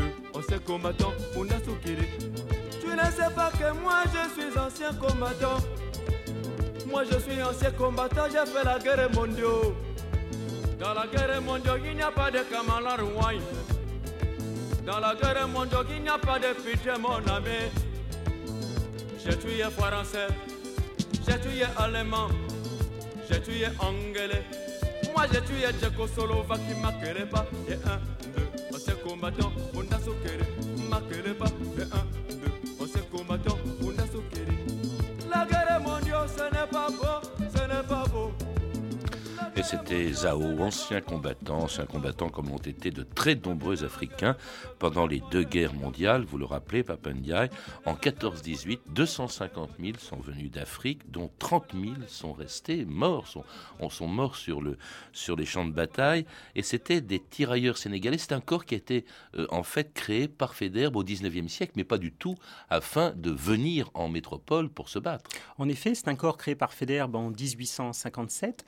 ancien 0.45 0.59
combattant, 0.59 1.13
Tu 1.31 2.87
ne 2.87 3.11
sais 3.11 3.33
pas 3.35 3.51
que 3.51 3.73
moi 3.79 4.03
je 4.05 4.41
suis 4.41 4.59
ancien 4.59 4.93
combattant. 4.93 5.57
Moi 6.87 7.03
je 7.03 7.17
suis 7.19 7.41
ancien 7.41 7.71
combattant, 7.71 8.25
j'ai 8.31 8.51
fait 8.51 8.63
la 8.63 8.77
guerre 8.79 9.09
mondiale. 9.13 9.73
Dans 10.79 10.93
la 10.93 11.07
guerre 11.07 11.41
mondiale, 11.41 11.81
il 11.85 11.95
n'y 11.95 12.01
a 12.01 12.11
pas 12.11 12.29
de 12.29 12.39
Kamala 12.39 12.97
Rouaï. 12.97 13.39
Dans 14.85 14.99
la 14.99 15.15
guerre 15.15 15.47
mondiale, 15.47 15.85
il 15.95 16.03
n'y 16.03 16.09
a 16.09 16.17
pas 16.17 16.37
de 16.37 16.53
pitié, 16.53 16.91
mon 16.99 17.15
ami. 17.33 17.71
J'ai 19.23 19.37
tué 19.37 19.63
Français, 19.75 20.27
j'ai 21.27 21.39
tué 21.39 21.65
Allemand, 21.77 22.29
j'ai 23.29 23.41
tué 23.41 23.65
Anglais. 23.79 24.43
Moi 25.15 25.25
j'ai 25.31 25.41
tué 25.41 25.65
Tchécoslovaque, 25.79 26.59
qui 26.67 26.81
m'a 26.81 26.91
pas. 27.31 27.47
combattant, 29.05 29.51
on 29.75 29.81
a 29.93 29.99
sauqué, 29.99 30.37
marquez 30.89 31.21
le 31.21 31.33
pas, 31.35 31.45
c'était 39.65 40.13
Zao, 40.13 40.61
ancien 40.61 41.01
combattant, 41.01 41.63
ancien 41.63 41.87
combattant 41.87 42.29
comme 42.29 42.51
ont 42.51 42.57
été 42.57 42.91
de 42.91 43.01
très 43.01 43.33
nombreux 43.33 43.83
Africains 43.83 44.37
pendant 44.77 45.07
les 45.07 45.23
deux 45.31 45.43
guerres 45.43 45.73
mondiales. 45.73 46.23
Vous 46.23 46.37
le 46.37 46.45
rappelez, 46.45 46.83
Papendiaï, 46.83 47.49
en 47.85 47.95
14-18, 47.95 48.79
250 48.89 49.71
000 49.79 49.97
sont 49.97 50.19
venus 50.19 50.51
d'Afrique, 50.51 51.09
dont 51.09 51.31
30 51.39 51.71
000 51.73 51.93
sont 52.07 52.33
restés 52.33 52.85
morts, 52.85 53.27
sont, 53.27 53.43
sont 53.89 54.07
morts 54.07 54.35
sur, 54.35 54.61
le, 54.61 54.77
sur 55.13 55.35
les 55.35 55.45
champs 55.45 55.65
de 55.65 55.73
bataille. 55.73 56.27
Et 56.53 56.61
c'était 56.61 57.01
des 57.01 57.19
tirailleurs 57.19 57.79
sénégalais. 57.79 58.19
C'est 58.19 58.33
un 58.33 58.41
corps 58.41 58.65
qui 58.65 58.75
a 58.75 58.77
été 58.77 59.03
euh, 59.35 59.47
en 59.49 59.63
fait 59.63 59.93
créé 59.93 60.27
par 60.27 60.53
Fédère 60.53 60.95
au 60.95 61.03
19e 61.03 61.47
siècle, 61.47 61.73
mais 61.75 61.83
pas 61.83 61.97
du 61.97 62.11
tout 62.11 62.35
afin 62.69 63.13
de 63.15 63.31
venir 63.31 63.89
en 63.95 64.09
métropole 64.09 64.69
pour 64.69 64.89
se 64.89 64.99
battre. 64.99 65.27
En 65.57 65.67
effet, 65.67 65.95
c'est 65.95 66.07
un 66.07 66.15
corps 66.15 66.37
créé 66.37 66.53
par 66.53 66.71
Fédère 66.71 67.09
en 67.15 67.31
1857 67.31 68.63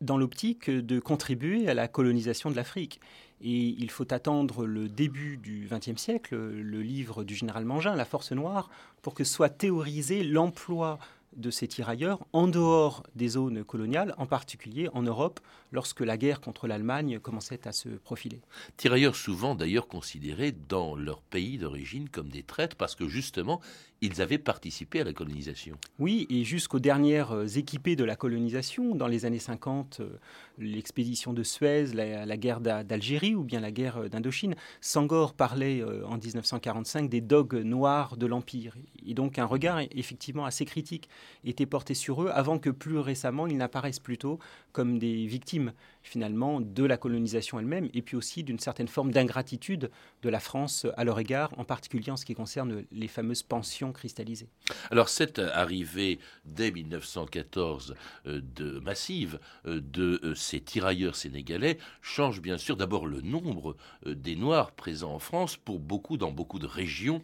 dans 0.00 0.16
l'optique 0.16 0.70
de 0.70 1.00
contribuer 1.00 1.68
à 1.68 1.74
la 1.74 1.88
colonisation 1.88 2.50
de 2.50 2.56
l'Afrique. 2.56 3.00
Et 3.40 3.76
il 3.78 3.90
faut 3.90 4.12
attendre 4.12 4.66
le 4.66 4.88
début 4.88 5.36
du 5.36 5.68
XXe 5.70 6.00
siècle, 6.00 6.36
le 6.36 6.82
livre 6.82 7.22
du 7.22 7.34
général 7.34 7.64
Mangin, 7.64 7.94
La 7.94 8.04
Force 8.04 8.32
Noire, 8.32 8.68
pour 9.02 9.14
que 9.14 9.24
soit 9.24 9.48
théorisé 9.48 10.24
l'emploi 10.24 10.98
de 11.36 11.50
ces 11.50 11.68
tirailleurs 11.68 12.26
en 12.32 12.48
dehors 12.48 13.04
des 13.14 13.28
zones 13.28 13.62
coloniales, 13.62 14.14
en 14.18 14.26
particulier 14.26 14.88
en 14.92 15.02
Europe, 15.02 15.40
lorsque 15.72 16.00
la 16.00 16.16
guerre 16.16 16.40
contre 16.40 16.66
l'Allemagne 16.66 17.18
commençait 17.18 17.66
à 17.66 17.72
se 17.72 17.88
profiler. 17.88 18.40
Tirailleurs 18.76 19.16
souvent 19.16 19.54
d'ailleurs 19.54 19.88
considérés 19.88 20.52
dans 20.52 20.94
leur 20.96 21.22
pays 21.22 21.58
d'origine 21.58 22.08
comme 22.08 22.28
des 22.28 22.42
traîtres 22.42 22.76
parce 22.76 22.94
que 22.94 23.08
justement 23.08 23.60
ils 24.00 24.22
avaient 24.22 24.38
participé 24.38 25.00
à 25.00 25.04
la 25.04 25.12
colonisation. 25.12 25.76
Oui, 25.98 26.26
et 26.30 26.44
jusqu'aux 26.44 26.78
dernières 26.78 27.32
euh, 27.32 27.46
équipées 27.46 27.96
de 27.96 28.04
la 28.04 28.14
colonisation, 28.14 28.94
dans 28.94 29.08
les 29.08 29.24
années 29.24 29.40
50, 29.40 29.98
euh, 30.00 30.18
l'expédition 30.58 31.32
de 31.32 31.42
Suez, 31.42 31.86
la, 31.94 32.36
guerre 32.36 32.60
d'Algérie 32.60 33.34
ou 33.34 33.42
bien 33.42 33.60
la 33.60 33.72
guerre 33.72 33.98
euh, 33.98 34.08
d'Indochine, 34.08 34.54
Sangor 34.80 35.34
parlait 35.34 35.82
en 35.82 36.16
1945 36.16 37.08
des 37.08 37.20
dogues 37.20 37.54
noirs 37.54 38.16
de 38.16 38.26
l'Empire. 38.26 38.76
Et 39.04 39.14
donc 39.14 39.38
un 39.38 39.44
regard 39.44 39.80
effectivement 39.90 40.44
assez 40.44 40.64
critique 40.64 41.08
était 41.44 41.66
porté 41.66 41.94
sur 41.94 42.22
eux 42.22 42.30
avant 42.32 42.58
que 42.58 42.70
plus 42.70 42.98
récemment 42.98 43.46
ils 43.46 43.56
n'apparaissent 43.56 43.98
plutôt 43.98 44.38
comme 44.72 44.98
des 44.98 45.26
victimes 45.26 45.57
finalement 46.02 46.60
de 46.60 46.84
la 46.84 46.96
colonisation 46.96 47.58
elle-même 47.58 47.88
et 47.94 48.02
puis 48.02 48.16
aussi 48.16 48.42
d'une 48.42 48.58
certaine 48.58 48.88
forme 48.88 49.12
d'ingratitude 49.12 49.90
de 50.22 50.28
la 50.28 50.40
France 50.40 50.86
à 50.96 51.04
leur 51.04 51.18
égard, 51.18 51.52
en 51.58 51.64
particulier 51.64 52.10
en 52.10 52.16
ce 52.16 52.24
qui 52.24 52.34
concerne 52.34 52.84
les 52.92 53.08
fameuses 53.08 53.42
pensions 53.42 53.92
cristallisées. 53.92 54.48
Alors 54.90 55.08
cette 55.08 55.38
arrivée 55.38 56.18
dès 56.44 56.70
1914 56.70 57.94
euh, 58.26 58.80
massive 58.80 59.38
euh, 59.66 59.80
de 59.80 60.20
euh, 60.24 60.34
ces 60.34 60.60
tirailleurs 60.60 61.16
sénégalais 61.16 61.78
change 62.00 62.40
bien 62.40 62.58
sûr 62.58 62.76
d'abord 62.76 63.06
le 63.06 63.20
nombre 63.20 63.76
des 64.06 64.36
Noirs 64.36 64.72
présents 64.72 65.14
en 65.14 65.18
France 65.18 65.56
pour 65.56 65.80
beaucoup 65.80 66.16
dans 66.16 66.32
beaucoup 66.32 66.58
de 66.58 66.66
régions 66.66 67.22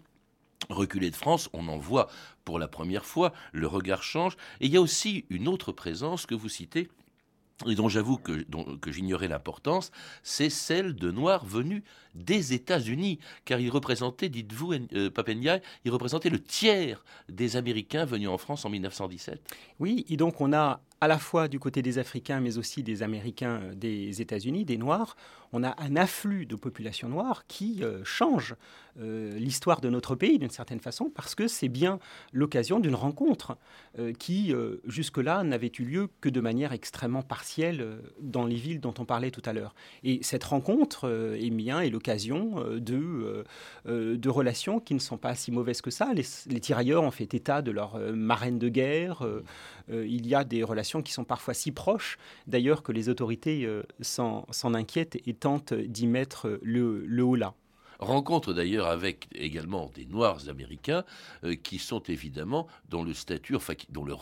reculées 0.71 1.11
de 1.11 1.17
France, 1.17 1.49
on 1.53 1.69
en 1.69 1.77
voit 1.77 2.09
pour 2.45 2.59
la 2.59 2.69
première 2.69 3.05
fois, 3.05 3.33
le 3.53 3.67
regard 3.67 4.03
change, 4.03 4.37
et 4.61 4.67
il 4.67 4.73
y 4.73 4.77
a 4.77 4.81
aussi 4.81 5.25
une 5.31 5.49
autre 5.49 5.73
présence 5.73 6.27
que 6.27 6.35
vous 6.35 6.49
citez, 6.49 6.89
et 7.67 7.75
dont 7.75 7.89
j'avoue 7.89 8.19
que, 8.19 8.45
j'ignorais 8.91 9.29
l'importance, 9.29 9.91
c'est 10.23 10.51
celle 10.51 10.95
de 10.95 11.11
Noirs 11.11 11.45
venus 11.45 11.83
des 12.15 12.53
États-Unis, 12.53 13.19
car 13.45 13.61
il 13.61 13.71
représentait, 13.71 14.29
dites-vous, 14.29 14.73
euh, 14.73 15.11
il 15.85 15.91
représentait 15.91 16.31
le 16.31 16.41
tiers 16.41 17.05
des 17.29 17.57
Américains 17.57 18.05
venus 18.05 18.29
en 18.29 18.39
France 18.39 18.65
en 18.65 18.71
1917. 18.71 19.41
Oui, 19.79 20.05
et 20.09 20.17
donc 20.17 20.41
on 20.41 20.53
a 20.53 20.81
à 21.01 21.09
la 21.09 21.19
fois 21.19 21.49
du 21.49 21.59
côté 21.59 21.83
des 21.83 21.99
Africains, 21.99 22.41
mais 22.41 22.59
aussi 22.59 22.83
des 22.83 23.03
Américains 23.03 23.61
euh, 23.63 23.75
des 23.75 24.21
États-Unis, 24.21 24.65
des 24.65 24.79
Noirs, 24.79 25.17
on 25.53 25.63
a 25.63 25.75
un 25.81 25.97
afflux 25.97 26.47
de 26.47 26.57
population 26.57 27.09
noire 27.09 27.47
qui 27.47 27.83
euh, 27.83 28.03
change 28.05 28.57
euh, 28.99 29.37
l'histoire 29.39 29.81
de 29.81 29.89
notre 29.89 30.15
pays 30.15 30.39
d'une 30.39 30.51
certaine 30.51 30.81
façon, 30.81 31.11
parce 31.15 31.35
que 31.35 31.47
c'est 31.47 31.69
bien 31.69 31.99
l'occasion 32.33 32.81
d'une 32.81 32.95
rencontre 32.95 33.57
qui, 34.19 34.53
jusque-là, 34.87 35.45
n'avait 35.45 35.71
eu 35.79 35.85
lieu 35.85 36.09
que 36.21 36.29
de 36.29 36.41
manière 36.41 36.73
extrêmement 36.73 37.23
partielle 37.23 37.99
dans 38.21 38.45
les 38.45 38.57
villes 38.57 38.81
dont 38.81 38.95
on 38.99 39.05
parlait 39.05 39.31
tout 39.31 39.43
à 39.45 39.53
l'heure. 39.53 39.75
Et 40.03 40.19
cette 40.23 40.43
rencontre 40.43 41.09
est 41.39 41.51
bien 41.51 41.81
et 41.81 41.91
l'occasion 41.91 42.57
de, 42.77 43.45
de 43.87 44.29
relations 44.29 44.81
qui 44.81 44.95
ne 44.95 44.99
sont 44.99 45.17
pas 45.17 45.35
si 45.37 45.53
mauvaises 45.53 45.81
que 45.81 45.91
ça. 45.91 46.13
Les, 46.13 46.25
les 46.49 46.61
tirailleurs 46.61 47.05
ont 47.05 47.13
fait 47.13 47.33
état 47.35 47.63
de 47.63 47.71
leur 47.71 47.99
marraine 48.13 48.59
de 48.59 48.69
guerre. 48.69 49.25
il 49.89 50.27
y 50.27 50.35
a 50.35 50.43
des 50.45 50.65
relations 50.65 50.84
qui 50.85 51.13
sont 51.13 51.25
parfois 51.25 51.55
si 51.55 51.73
proches, 51.73 52.19
d'ailleurs, 52.47 52.83
que 52.83 52.93
les 52.93 53.09
autorités 53.09 53.65
euh, 53.65 53.83
s'en 54.01 54.45
inquiètent 54.75 55.17
et 55.27 55.35
tentent 55.35 55.75
d'y 55.75 56.07
mettre 56.07 56.59
le, 56.63 57.05
le 57.07 57.25
haut 57.25 57.37
là 57.37 57.55
rencontre 57.99 58.53
d'ailleurs 58.53 58.87
avec 58.87 59.29
également 59.35 59.91
des 59.95 60.07
Noirs 60.07 60.49
américains 60.49 61.05
euh, 61.45 61.55
qui 61.55 61.79
sont 61.79 62.01
évidemment 62.01 62.67
dans 62.89 63.03
le 63.03 63.15
statut, 63.15 63.57
enfin 63.57 63.75
dont 63.91 64.05
le, 64.05 64.15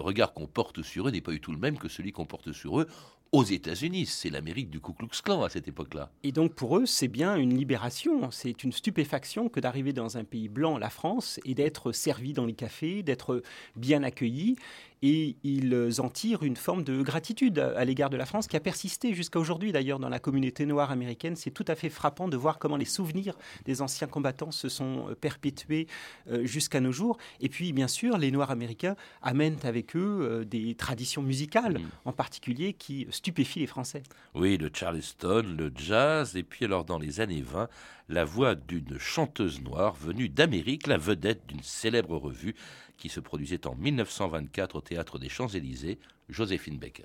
regard 0.00 0.32
qu'on 0.32 0.46
porte 0.46 0.82
sur 0.82 1.08
eux 1.08 1.10
n'est 1.10 1.20
pas 1.20 1.32
du 1.32 1.40
tout 1.40 1.52
le 1.52 1.58
même 1.58 1.78
que 1.78 1.88
celui 1.88 2.12
qu'on 2.12 2.26
porte 2.26 2.52
sur 2.52 2.80
eux. 2.80 2.88
aux 3.30 3.44
États-Unis. 3.44 4.06
C'est 4.06 4.30
l'Amérique 4.30 4.70
du 4.70 4.80
Ku 4.80 4.94
Klux 4.94 5.20
Klan 5.22 5.42
à 5.42 5.50
cette 5.50 5.68
époque-là. 5.68 6.10
Et 6.22 6.32
donc 6.32 6.54
pour 6.54 6.78
eux, 6.78 6.86
c'est 6.86 7.08
bien 7.08 7.36
une 7.36 7.54
libération, 7.54 8.30
c'est 8.30 8.64
une 8.64 8.72
stupéfaction 8.72 9.50
que 9.50 9.60
d'arriver 9.60 9.92
dans 9.92 10.16
un 10.16 10.24
pays 10.24 10.48
blanc, 10.48 10.78
la 10.78 10.88
France, 10.88 11.38
et 11.44 11.54
d'être 11.54 11.92
servi 11.92 12.32
dans 12.32 12.46
les 12.46 12.54
cafés, 12.54 13.02
d'être 13.02 13.42
bien 13.76 14.02
accueilli 14.02 14.56
et 15.02 15.36
ils 15.44 16.00
en 16.00 16.08
tirent 16.08 16.42
une 16.42 16.56
forme 16.56 16.82
de 16.82 17.02
gratitude 17.02 17.58
à 17.58 17.84
l'égard 17.84 18.10
de 18.10 18.16
la 18.16 18.26
France 18.26 18.48
qui 18.48 18.56
a 18.56 18.60
persisté 18.60 19.14
jusqu'à 19.14 19.38
aujourd'hui 19.38 19.72
d'ailleurs 19.72 19.98
dans 19.98 20.08
la 20.08 20.18
communauté 20.18 20.66
noire 20.66 20.90
américaine. 20.90 21.36
C'est 21.36 21.50
tout 21.50 21.64
à 21.68 21.74
fait 21.74 21.90
frappant 21.90 22.28
de 22.28 22.36
voir 22.36 22.58
comment 22.58 22.76
les 22.76 22.84
souvenirs 22.84 23.36
des 23.64 23.82
anciens 23.82 24.06
combattants 24.06 24.50
se 24.50 24.68
sont 24.68 25.08
euh, 25.08 25.14
perpétués 25.14 25.86
euh, 26.30 26.44
jusqu'à 26.44 26.80
nos 26.80 26.92
jours. 26.92 27.18
Et 27.40 27.48
puis 27.48 27.72
bien 27.72 27.88
sûr, 27.88 28.18
les 28.18 28.30
Noirs 28.30 28.50
américains 28.50 28.96
amènent 29.22 29.58
avec 29.64 29.96
eux 29.96 30.18
euh, 30.22 30.44
des 30.44 30.74
traditions 30.74 31.22
musicales 31.22 31.78
mm. 31.78 31.88
en 32.06 32.12
particulier 32.12 32.72
qui 32.72 33.06
stupéfient 33.10 33.60
les 33.60 33.66
Français. 33.66 34.02
Oui, 34.34 34.56
le 34.56 34.70
charleston, 34.72 35.44
le 35.56 35.72
jazz, 35.74 36.36
et 36.36 36.42
puis 36.42 36.64
alors 36.64 36.84
dans 36.84 36.98
les 36.98 37.20
années 37.20 37.42
20, 37.42 37.68
la 38.08 38.24
voix 38.24 38.54
d'une 38.54 38.98
chanteuse 38.98 39.60
noire 39.60 39.94
venue 39.94 40.28
d'Amérique, 40.28 40.86
la 40.86 40.96
vedette 40.96 41.46
d'une 41.46 41.62
célèbre 41.62 42.16
revue 42.16 42.54
qui 42.98 43.08
se 43.08 43.20
produisait 43.20 43.66
en 43.66 43.74
1924 43.74 44.76
au 44.76 44.80
théâtre 44.82 45.18
des 45.18 45.28
Champs-Élysées, 45.30 45.98
Joséphine 46.28 46.78
Baker. 46.78 47.04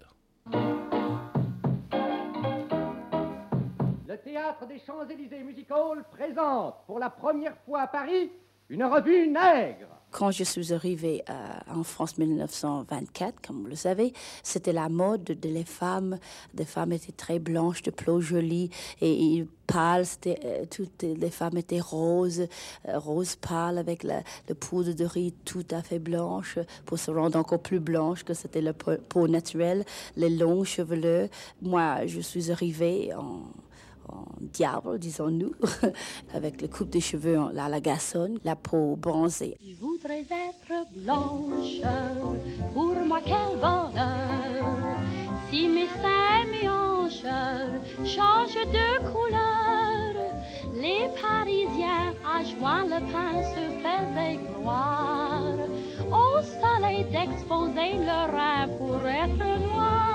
Le 4.07 4.17
théâtre 4.17 4.67
des 4.67 4.79
Champs-Élysées 4.79 5.43
Musical 5.43 6.03
présente 6.11 6.75
pour 6.87 6.99
la 6.99 7.09
première 7.09 7.55
fois 7.59 7.81
à 7.81 7.87
Paris 7.87 8.31
une 8.69 8.83
revue 8.83 9.27
nègre. 9.27 9.93
Quand 10.13 10.29
je 10.29 10.43
suis 10.43 10.73
arrivée 10.73 11.23
euh, 11.27 11.33
en 11.73 11.81
France 11.81 12.19
1924, 12.19 13.41
comme 13.41 13.63
vous 13.63 13.67
le 13.67 13.75
savez, 13.75 14.13
c'était 14.43 14.71
la 14.71 14.87
mode 14.87 15.23
de 15.23 15.49
les 15.49 15.63
femmes. 15.63 16.19
Des 16.53 16.65
femmes 16.65 16.91
étaient 16.91 17.11
très 17.11 17.39
blanches, 17.39 17.81
de 17.81 17.89
peau 17.89 18.21
jolie 18.21 18.69
et, 19.01 19.43
pâles. 19.65 20.05
Euh, 20.27 20.65
toutes 20.69 21.01
les 21.01 21.31
femmes 21.31 21.57
étaient 21.57 21.79
roses, 21.79 22.45
euh, 22.87 22.99
roses 22.99 23.35
pâles 23.35 23.79
avec 23.79 24.03
la, 24.03 24.21
poudre 24.59 24.93
de 24.93 25.03
riz 25.03 25.33
tout 25.45 25.65
à 25.71 25.81
fait 25.81 25.97
blanche 25.97 26.59
pour 26.85 26.99
se 26.99 27.09
rendre 27.09 27.39
encore 27.39 27.63
plus 27.63 27.79
blanche 27.79 28.23
que 28.23 28.35
c'était 28.35 28.61
la 28.61 28.73
peau 28.73 29.27
naturelle, 29.27 29.83
les 30.15 30.29
longs 30.29 30.63
cheveux. 30.63 31.27
Moi, 31.63 32.05
je 32.05 32.19
suis 32.19 32.51
arrivée 32.51 33.11
en 33.15 33.41
en 34.09 34.25
diable, 34.39 34.99
disons-nous, 34.99 35.53
avec 36.33 36.61
le 36.61 36.67
coupe 36.67 36.89
de 36.89 36.99
cheveux 36.99 37.39
à 37.57 37.69
la 37.69 37.79
garçonne, 37.79 38.39
la 38.43 38.55
peau 38.55 38.95
bronzée. 38.95 39.57
Je 39.61 39.75
voudrais 39.75 40.21
être 40.21 40.87
blanche, 40.95 41.81
pour 42.73 42.95
moi 43.05 43.19
quel 43.23 43.59
bonheur, 43.59 44.77
si 45.49 45.67
mes 45.67 45.87
seins 45.87 46.45
mes 46.51 46.69
hanches 46.69 47.25
changent 48.05 48.67
de 48.71 49.11
couleur. 49.11 49.63
Les 50.75 51.07
Parisiens 51.21 52.13
à 52.25 52.43
joint 52.43 52.83
le 52.83 52.99
pain 53.11 53.41
se 53.53 53.63
faisaient 53.83 54.39
gloire, 54.57 55.57
au 56.11 56.41
soleil 56.41 57.05
d'exposer 57.05 58.03
leur 58.05 58.31
rein 58.31 58.67
pour 58.77 58.99
être 59.07 59.59
noir, 59.67 60.12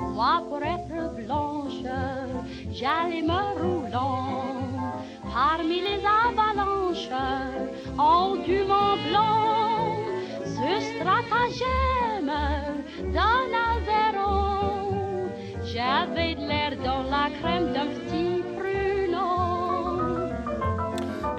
moi 0.00 0.42
pour 0.48 0.62
être 0.62 1.14
blanche 1.14 1.82
j'allais 2.72 3.22
me 3.22 3.42
roulant 3.60 4.50
parmi 5.32 5.80
les 5.80 6.02
avalanches 6.26 7.08
en 7.98 8.36
du 8.36 8.58
Mont 8.70 8.96
Blanc. 9.08 9.96
Ce 10.44 10.70
stratagème 10.90 12.32
d'un 13.14 13.46
Aveyron, 13.70 15.30
j'avais 15.64 16.34
de 16.34 16.46
l'air 16.46 16.72
dans 16.84 17.02
la 17.04 17.30
crème 17.40 17.72
d'un 17.72 17.86
petit 17.86 18.29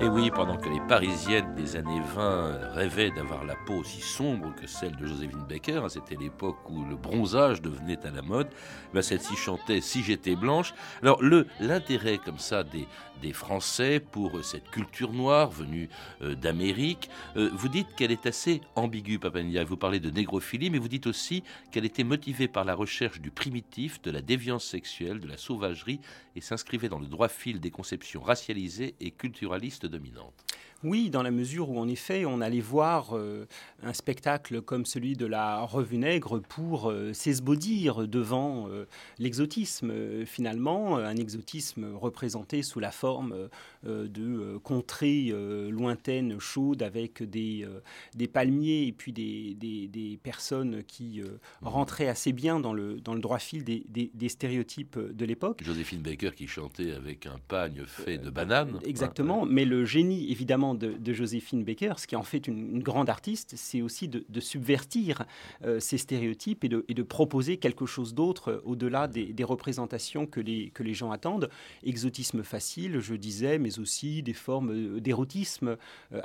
et 0.02 0.08
oui, 0.08 0.32
pendant 0.32 0.58
que 0.58 0.68
les 0.68 0.80
Parisiennes 0.88 1.54
des 1.54 1.76
années 1.76 2.02
20 2.16 2.74
rêvaient 2.74 3.12
d'avoir 3.12 3.46
la 3.46 3.56
peau 3.68 3.76
aussi 3.76 4.02
sombre 4.02 4.52
que 4.56 4.66
celle 4.66 4.96
de 4.96 5.06
Joséphine 5.06 5.46
Baker, 5.48 5.82
hein, 5.84 5.90
c'était 5.90 6.16
l'époque 6.16 6.68
où 6.72 6.84
le 6.86 6.96
bronzage 6.96 7.62
devenait 7.62 8.04
à 8.04 8.10
la 8.10 8.24
mode, 8.24 8.48
ben 8.96 9.04
celle-ci 9.04 9.36
chantait 9.36 9.80
Si 9.80 10.02
j'étais 10.02 10.36
blanche. 10.36 10.74
Alors 11.04 11.22
le 11.22 11.46
l'intérêt 11.60 12.18
comme 12.18 12.40
ça 12.40 12.64
des, 12.64 12.88
des 13.22 13.32
Français 13.32 14.00
pour 14.00 14.44
cette 14.44 14.70
culture 14.72 15.14
noire 15.14 15.52
venue 15.52 15.88
euh, 16.24 16.34
d'Amérique, 16.34 17.10
euh, 17.38 17.52
vous 17.54 17.68
dites 17.68 17.94
qu'elle 17.96 18.12
est 18.12 18.26
assez 18.26 18.62
ambiguë, 18.76 19.20
Papania. 19.20 19.64
Vous 19.64 19.78
parlez 19.78 20.00
de 20.00 20.10
négrophilie, 20.10 20.72
mais 20.72 20.80
vous 20.80 20.88
dites 20.88 21.06
aussi 21.06 21.44
qu'elle 21.72 21.86
était 21.86 22.04
motivée 22.04 22.48
par 22.48 22.66
la 22.66 22.74
recherche 22.74 23.22
du 23.22 23.30
primitif, 23.30 24.02
de 24.02 24.10
la 24.10 24.22
déviance 24.22 24.66
sexuelle, 24.66 25.20
de 25.20 25.28
la 25.28 25.38
sauvagerie, 25.38 26.00
et 26.36 26.42
s'inscrivait 26.42 26.90
dans 26.90 27.00
le 27.00 27.08
droit 27.08 27.28
fil 27.28 27.60
des 27.60 27.72
conceptions 27.72 28.22
racialisées 28.22 28.96
et 29.00 29.12
culturalistes 29.12 29.86
dominante. 29.92 30.44
Oui, 30.84 31.12
dans 31.12 31.22
la 31.22 31.30
mesure 31.30 31.70
où 31.70 31.78
en 31.78 31.88
effet 31.88 32.26
on 32.26 32.42
allait 32.42 32.60
voir 32.60 33.16
euh, 33.16 33.46
un 33.84 33.94
spectacle 33.94 34.62
comme 34.62 34.86
celui 34.86 35.16
de 35.16 35.28
la 35.28 35.62
Revue 35.62 35.98
Nègre 35.98 36.42
pour 36.42 36.90
euh, 36.90 37.14
s'esbaudir 37.14 38.08
devant 38.08 38.68
euh, 38.68 38.86
l'exotisme 39.20 40.26
finalement, 40.26 40.98
un 40.98 41.16
exotisme 41.16 41.94
représenté 41.94 42.64
sous 42.64 42.80
la 42.80 42.92
forme 42.92 43.50
de 43.84 44.58
contrées 44.58 45.34
lointaines, 45.70 46.40
chaudes, 46.40 46.84
avec 46.84 47.24
des, 47.24 47.68
des 48.16 48.28
palmiers 48.28 48.88
et 48.88 48.92
puis 48.92 49.12
des, 49.12 49.56
des, 49.56 50.20
personnes 50.22 50.84
qui 50.84 51.22
rentraient 51.62 52.08
assez 52.08 52.34
bien 52.34 52.60
dans 52.60 52.74
le, 52.74 53.00
dans 53.00 53.14
le 53.14 53.22
droit 53.22 53.40
fil 53.40 53.64
des, 53.64 53.84
des 53.90 54.30
stéréotypes 54.30 54.98
de 54.98 55.26
l'époque. 55.26 55.64
Joséphine 55.64 56.02
Baker 56.02 56.32
qui 56.32 56.48
chantait 56.48 56.92
avec 56.92 57.26
un 57.26 57.38
pagne 57.48 57.84
fait 57.86 58.18
de 58.18 58.30
bananes. 58.30 58.80
Exactement, 58.86 59.46
mais 59.46 59.66
le 59.66 59.86
génie 59.86 60.32
évidemment 60.32 60.71
de, 60.74 61.14
Joséphine 61.14 61.64
Baker, 61.64 61.94
ce 61.98 62.08
qui 62.08 62.16
en 62.16 62.24
fait 62.24 62.48
une, 62.48 62.82
grande 62.82 63.10
artiste, 63.10 63.54
c'est 63.56 63.82
aussi 63.82 64.08
de, 64.08 64.40
subvertir 64.40 65.26
euh, 65.64 65.80
ces 65.80 65.98
stéréotypes 65.98 66.64
et 66.64 66.70
de, 66.70 67.04
proposer 67.04 67.58
quelque 67.58 67.86
chose 67.86 68.14
d'autre 68.14 68.50
euh, 68.52 68.62
au-delà 68.64 69.08
des, 69.08 69.44
représentations 69.44 70.28
que 70.28 70.40
les, 70.40 70.70
que 70.70 70.84
les 70.84 70.94
gens 70.94 71.12
attendent. 71.12 71.50
Exotisme 71.84 72.44
facile, 72.44 73.00
je 73.00 73.16
disais, 73.16 73.58
mais 73.58 73.80
aussi 73.80 74.24
des 74.24 74.34
formes 74.34 74.72
euh, 74.72 75.00
d'érotisme 75.00 75.78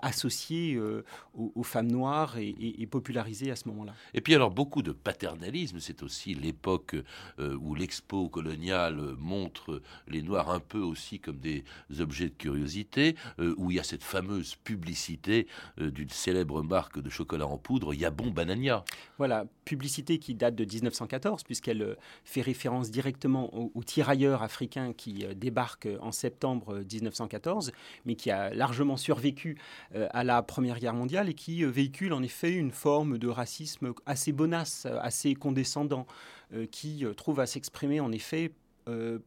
associées 0.02 0.78
aux, 1.34 1.62
femmes 1.62 1.90
noires 1.90 2.38
et, 2.38 2.54
et, 2.78 2.86
popularisées 2.86 3.50
à 3.50 3.56
ce 3.56 3.68
moment-là. 3.68 3.94
Et 4.14 4.20
puis 4.20 4.34
alors 4.34 4.50
beaucoup 4.50 4.82
de 4.82 4.92
paternalisme, 4.92 5.78
c'est 5.80 6.02
aussi 6.02 6.34
l'époque 6.34 6.96
où 7.38 7.74
l'expo 7.74 8.28
coloniale 8.28 9.00
montre 9.18 9.82
les 10.08 10.22
Noirs 10.22 10.50
un 10.50 10.60
peu 10.60 10.78
aussi 10.78 11.18
comme 11.18 11.38
des 11.38 11.64
objets 11.98 12.28
de 12.28 12.34
curiosité, 12.34 13.16
où 13.56 13.70
il 13.70 13.76
y 13.76 13.80
a 13.80 13.84
cette 13.84 14.04
fameuse 14.04 14.35
publicité 14.64 15.46
euh, 15.80 15.90
d'une 15.90 16.08
célèbre 16.08 16.62
marque 16.62 17.00
de 17.00 17.10
chocolat 17.10 17.46
en 17.46 17.58
poudre, 17.58 17.94
Yabon 17.94 18.30
Banania. 18.30 18.84
Voilà, 19.18 19.46
publicité 19.64 20.18
qui 20.18 20.34
date 20.34 20.54
de 20.54 20.64
1914, 20.64 21.42
puisqu'elle 21.44 21.82
euh, 21.82 21.94
fait 22.24 22.40
référence 22.40 22.90
directement 22.90 23.54
aux, 23.54 23.84
tirailleurs 23.84 24.42
africains 24.42 24.92
qui 24.92 25.24
euh, 25.24 25.34
débarquent 25.34 25.88
en 26.00 26.12
septembre 26.12 26.78
1914, 26.90 27.72
mais 28.04 28.14
qui 28.14 28.30
a 28.30 28.52
largement 28.52 28.96
survécu 28.96 29.58
à 29.94 30.24
la 30.24 30.42
Première 30.42 30.78
Guerre 30.78 30.94
mondiale 30.94 31.28
et 31.28 31.34
qui 31.34 31.64
véhicule 31.64 32.12
en 32.12 32.22
effet 32.22 32.52
une 32.52 32.70
forme 32.70 33.18
de 33.18 33.28
racisme 33.28 33.92
assez 34.06 34.32
bonasse, 34.32 34.86
assez 35.00 35.34
condescendant, 35.34 36.06
qui 36.70 37.04
trouve 37.16 37.40
à 37.40 37.46
s'exprimer 37.46 38.00
en 38.00 38.12
effet 38.12 38.52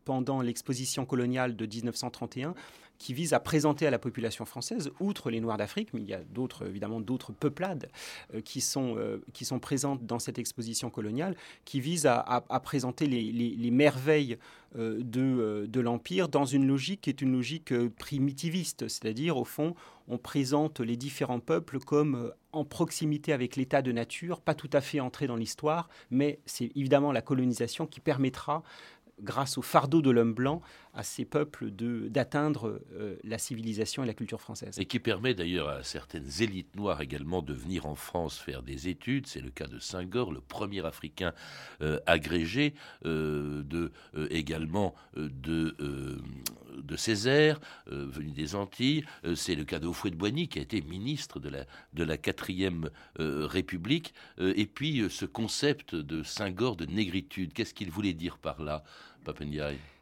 pendant 0.06 0.42
l'exposition 0.42 1.06
coloniale 1.06 1.56
de 1.56 1.66
1931 1.66 2.54
qui 3.00 3.14
vise 3.14 3.34
à 3.34 3.40
présenter 3.40 3.88
à 3.88 3.92
la 3.92 3.98
population 3.98 4.46
française, 4.46 4.92
outre 5.00 5.32
les 5.32 5.40
Noirs 5.40 5.58
d'Afrique, 5.58 5.90
mais 5.94 6.02
il 6.02 6.08
y 6.08 6.14
a 6.14 6.20
d'autres, 6.20 6.68
évidemment, 6.68 7.00
d'autres 7.00 7.32
peuplades 7.32 7.90
euh, 8.36 8.42
qui, 8.42 8.62
sont, 8.62 8.96
euh, 8.98 9.24
qui 9.34 9.46
sont 9.46 9.60
présentes 9.60 10.06
dans 10.06 10.20
cette 10.20 10.38
exposition 10.38 10.90
coloniale, 10.90 11.36
qui 11.64 11.80
vise 11.80 12.06
à, 12.06 12.44
présenter 12.62 13.08
les, 13.08 13.72
merveilles 13.72 14.38
euh, 14.78 15.00
de, 15.02 15.66
de 15.66 15.80
l'Empire 15.80 16.28
dans 16.28 16.46
une 16.46 16.68
logique 16.68 17.02
qui 17.02 17.10
est 17.10 17.22
une 17.22 17.32
logique 17.32 17.74
primitiviste, 17.98 18.90
c'est-à-dire, 18.90 19.38
au 19.38 19.46
fond, 19.46 19.76
on 20.10 20.18
présente 20.18 20.80
les 20.82 20.98
différents 20.98 21.40
peuples 21.40 21.80
comme 21.80 22.34
en 22.52 22.66
proximité 22.66 23.32
avec 23.32 23.56
l'état 23.56 23.82
de 23.82 23.92
nature, 23.92 24.42
pas 24.42 24.56
tout 24.56 24.70
à 24.74 24.82
fait 24.82 25.00
entré 25.00 25.28
dans 25.28 25.36
l'histoire, 25.36 25.88
mais 26.10 26.40
c'est 26.46 26.72
évidemment 26.76 27.12
la 27.12 27.22
colonisation 27.22 27.86
qui 27.86 28.00
permettra 28.00 28.64
grâce 29.22 29.58
au 29.58 29.62
fardeau 29.62 30.02
de 30.02 30.10
l'homme 30.10 30.34
blanc, 30.34 30.62
à 30.94 31.04
ces 31.04 31.26
peuples 31.26 31.72
d'atteindre 31.72 32.82
euh, 32.94 33.18
la 33.24 33.38
civilisation 33.38 34.04
et 34.04 34.08
la 34.08 34.14
culture 34.14 34.42
française. 34.42 34.78
Et 34.80 34.86
qui 34.86 35.00
permet 35.00 35.34
d'ailleurs 35.34 35.70
à 35.70 35.84
certaines 35.84 36.30
élites 36.42 36.76
noires 36.76 37.02
également 37.02 37.42
de 37.42 37.54
venir 37.54 37.86
en 37.86 37.96
France 37.96 38.38
faire 38.38 38.64
des 38.64 38.88
études. 38.88 39.28
C'est 39.28 39.42
le 39.42 39.50
cas 39.50 39.68
de 39.68 39.80
Senghor, 39.80 40.32
le 40.32 40.42
premier 40.42 40.86
Africain 40.86 41.34
euh, 41.82 42.00
agrégé, 42.06 42.74
euh, 43.06 43.64
de, 43.64 43.92
également 44.30 44.96
de, 45.16 45.76
de 46.84 46.96
Césaire, 46.96 47.60
venu 47.88 48.32
des 48.32 48.56
Antilles. 48.56 49.06
C'est 49.36 49.56
le 49.56 49.64
cas 49.64 49.80
de 49.80 49.88
de 50.10 50.16
Boigny, 50.16 50.48
qui 50.48 50.60
a 50.60 50.62
été 50.62 50.82
ministre 50.82 51.40
de 51.40 51.50
la, 51.50 51.66
de 51.94 52.04
la 52.04 52.18
4 52.18 52.50
République. 53.18 54.14
et 54.40 54.66
puis 54.66 55.10
ce 55.10 55.26
concept 55.26 55.96
de 55.96 56.24
Senghor 56.24 56.76
de 56.76 56.86
négritude, 56.86 57.54
qu'est-ce 57.54 57.74
qu'il 57.74 57.92
voulait 57.92 58.14
dire 58.14 58.38
par 58.38 58.62
là? 58.62 58.84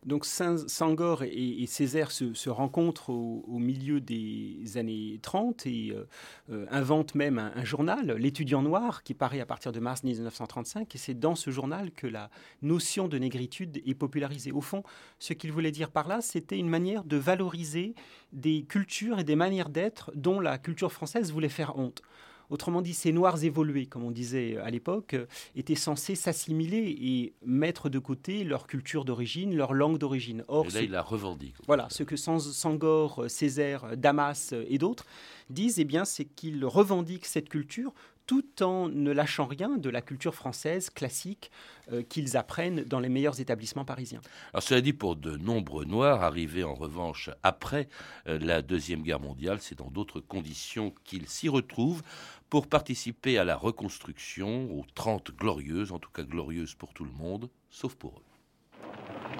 Donc 0.07 0.25
Sangor 0.25 1.23
et, 1.23 1.65
Césaire 1.67 2.11
se, 2.11 2.49
rencontrent 2.49 3.09
au, 3.09 3.59
milieu 3.59 3.99
des 3.99 4.77
années 4.77 5.19
30 5.21 5.65
et 5.65 5.91
euh, 5.91 6.07
euh, 6.49 6.65
inventent 6.71 7.13
même 7.13 7.37
un, 7.39 7.65
journal, 7.65 8.13
l'étudiant 8.13 8.61
noir, 8.61 9.03
qui 9.03 9.13
paraît 9.13 9.41
à 9.41 9.45
partir 9.45 9.73
de 9.73 9.81
mars 9.81 10.03
1935. 10.03 10.95
Et 10.95 10.97
c'est 10.97 11.13
dans 11.13 11.35
ce 11.35 11.49
journal 11.49 11.91
que 11.91 12.07
la 12.07 12.29
notion 12.61 13.09
de 13.09 13.17
négritude 13.17 13.81
est 13.85 13.95
popularisée. 13.95 14.53
Au 14.53 14.61
fond, 14.61 14.81
ce 15.19 15.33
qu'il 15.33 15.51
voulait 15.51 15.71
dire 15.71 15.91
par 15.91 16.07
là, 16.07 16.21
c'était 16.21 16.57
une 16.57 16.69
manière 16.69 17.03
de 17.03 17.17
valoriser 17.17 17.93
des 18.31 18.63
cultures 18.63 19.19
et 19.19 19.25
des 19.25 19.35
manières 19.35 19.69
d'être 19.69 20.13
dont 20.15 20.39
la 20.39 20.57
culture 20.57 20.93
française 20.93 21.33
voulait 21.33 21.49
faire 21.49 21.77
honte. 21.77 22.01
Autrement 22.49 22.81
dit, 22.81 22.93
ces 22.93 23.11
Noirs 23.11 23.43
évolués, 23.43 23.85
comme 23.85 24.03
on 24.03 24.11
disait 24.11 24.57
à 24.57 24.69
l'époque, 24.69 25.15
étaient 25.55 25.75
censés 25.75 26.15
s'assimiler 26.15 26.97
et 26.99 27.33
mettre 27.45 27.89
de 27.89 27.99
côté 27.99 28.43
leur 28.43 28.67
culture 28.67 29.05
d'origine, 29.05 29.55
leur 29.55 29.73
langue 29.73 29.97
d'origine. 29.97 30.43
Or, 30.47 30.65
et 30.65 30.71
là, 30.71 30.81
il 30.81 30.91
la 30.91 31.01
revendique. 31.01 31.55
Voilà, 31.67 31.87
ce 31.89 32.03
que 32.03 32.15
Sangor, 32.15 33.25
Césaire, 33.29 33.97
Damas 33.97 34.53
et 34.67 34.77
d'autres 34.77 35.05
disent, 35.49 35.79
eh 35.79 35.85
bien, 35.85 36.05
c'est 36.05 36.25
qu'ils 36.25 36.63
revendiquent 36.65 37.25
cette 37.25 37.49
culture 37.49 37.93
tout 38.27 38.61
en 38.61 38.89
ne 38.89 39.11
lâchant 39.11 39.45
rien 39.45 39.77
de 39.77 39.89
la 39.89 40.01
culture 40.01 40.35
française 40.35 40.89
classique 40.89 41.49
euh, 41.91 42.03
qu'ils 42.03 42.37
apprennent 42.37 42.83
dans 42.83 42.99
les 42.99 43.09
meilleurs 43.09 43.39
établissements 43.39 43.85
parisiens. 43.85 44.21
Alors 44.53 44.63
cela 44.63 44.81
dit, 44.81 44.93
pour 44.93 45.15
de 45.15 45.37
nombreux 45.37 45.85
Noirs, 45.85 46.21
arrivés 46.23 46.65
en 46.65 46.75
revanche 46.75 47.29
après 47.41 47.87
euh, 48.27 48.37
la 48.39 48.61
Deuxième 48.61 49.01
Guerre 49.01 49.21
mondiale, 49.21 49.59
c'est 49.61 49.77
dans 49.77 49.89
d'autres 49.89 50.19
conditions 50.19 50.93
qu'ils 51.05 51.27
s'y 51.27 51.47
retrouvent 51.47 52.03
pour 52.49 52.67
participer 52.67 53.37
à 53.37 53.45
la 53.45 53.55
reconstruction, 53.55 54.71
aux 54.71 54.85
Trente 54.93 55.31
glorieuses, 55.31 55.91
en 55.91 55.99
tout 55.99 56.11
cas 56.11 56.23
glorieuses 56.23 56.75
pour 56.75 56.93
tout 56.93 57.05
le 57.05 57.11
monde, 57.11 57.49
sauf 57.69 57.95
pour 57.95 58.19
eux. 58.19 58.81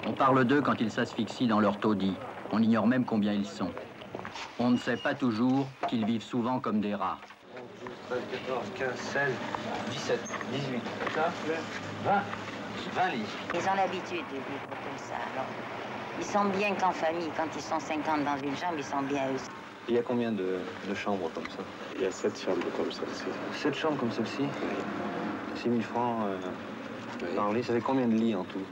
On 0.06 0.14
parle 0.14 0.44
d'eux 0.46 0.62
quand 0.62 0.80
ils 0.80 0.90
s'asphyxient 0.90 1.46
dans 1.46 1.60
leur 1.60 1.78
taudis. 1.78 2.14
On 2.52 2.62
ignore 2.62 2.86
même 2.86 3.04
combien 3.04 3.34
ils 3.34 3.46
sont. 3.46 3.70
On 4.58 4.70
ne 4.70 4.76
sait 4.78 4.96
pas 4.96 5.14
toujours 5.14 5.68
qu'ils 5.88 6.06
vivent 6.06 6.22
souvent 6.22 6.60
comme 6.60 6.80
des 6.80 6.94
rats. 6.94 7.18
13, 8.08 8.20
14, 8.46 8.64
15, 8.74 8.96
16, 8.96 9.32
17, 9.90 10.20
18, 10.52 10.82
20, 12.04 12.12
20 12.94 13.08
lits. 13.10 13.22
Ils 13.54 13.68
ont 13.68 13.74
l'habitude 13.74 14.24
de 14.30 14.36
vivre 14.36 14.68
comme 14.70 14.96
ça. 14.98 15.14
Alors, 15.34 15.46
ils 16.18 16.24
sont 16.24 16.44
bien 16.46 16.74
qu'en 16.74 16.92
famille. 16.92 17.28
Quand 17.36 17.48
ils 17.54 17.60
sont 17.62 17.78
50 17.78 18.24
dans 18.24 18.38
une 18.38 18.56
chambre, 18.56 18.74
ils 18.78 18.84
sont 18.84 19.02
bien 19.02 19.28
eux. 19.28 19.36
Il 19.88 19.94
y 19.94 19.98
a 19.98 20.02
combien 20.02 20.32
de, 20.32 20.58
de 20.88 20.94
chambres 20.94 21.30
comme 21.34 21.44
ça 21.44 21.62
Il 21.96 22.02
y 22.02 22.06
a 22.06 22.10
7 22.10 22.40
chambres 22.44 22.66
comme 22.76 22.90
celle-ci. 22.90 23.24
7 23.60 23.74
chambres 23.74 23.98
comme 23.98 24.12
celle-ci 24.12 24.42
oui. 24.42 25.56
6 25.56 25.62
000 25.70 25.80
francs 25.82 26.24
euh, 26.26 26.36
oui. 27.22 27.28
par 27.36 27.52
lit. 27.52 27.62
Ça 27.64 27.72
fait 27.74 27.80
combien 27.80 28.06
de 28.06 28.14
lits 28.14 28.34
en 28.34 28.44
tout? 28.44 28.62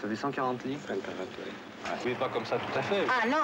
Ça 0.00 0.08
fait 0.08 0.16
140 0.16 0.64
lits 0.64 0.78
140, 0.86 1.02
oui. 1.38 1.52
Ah, 1.86 1.90
oui, 2.04 2.14
pas 2.14 2.28
comme 2.28 2.44
ça 2.44 2.56
tout 2.56 2.78
à 2.78 2.82
fait. 2.82 3.04
Ah 3.08 3.26
non 3.26 3.36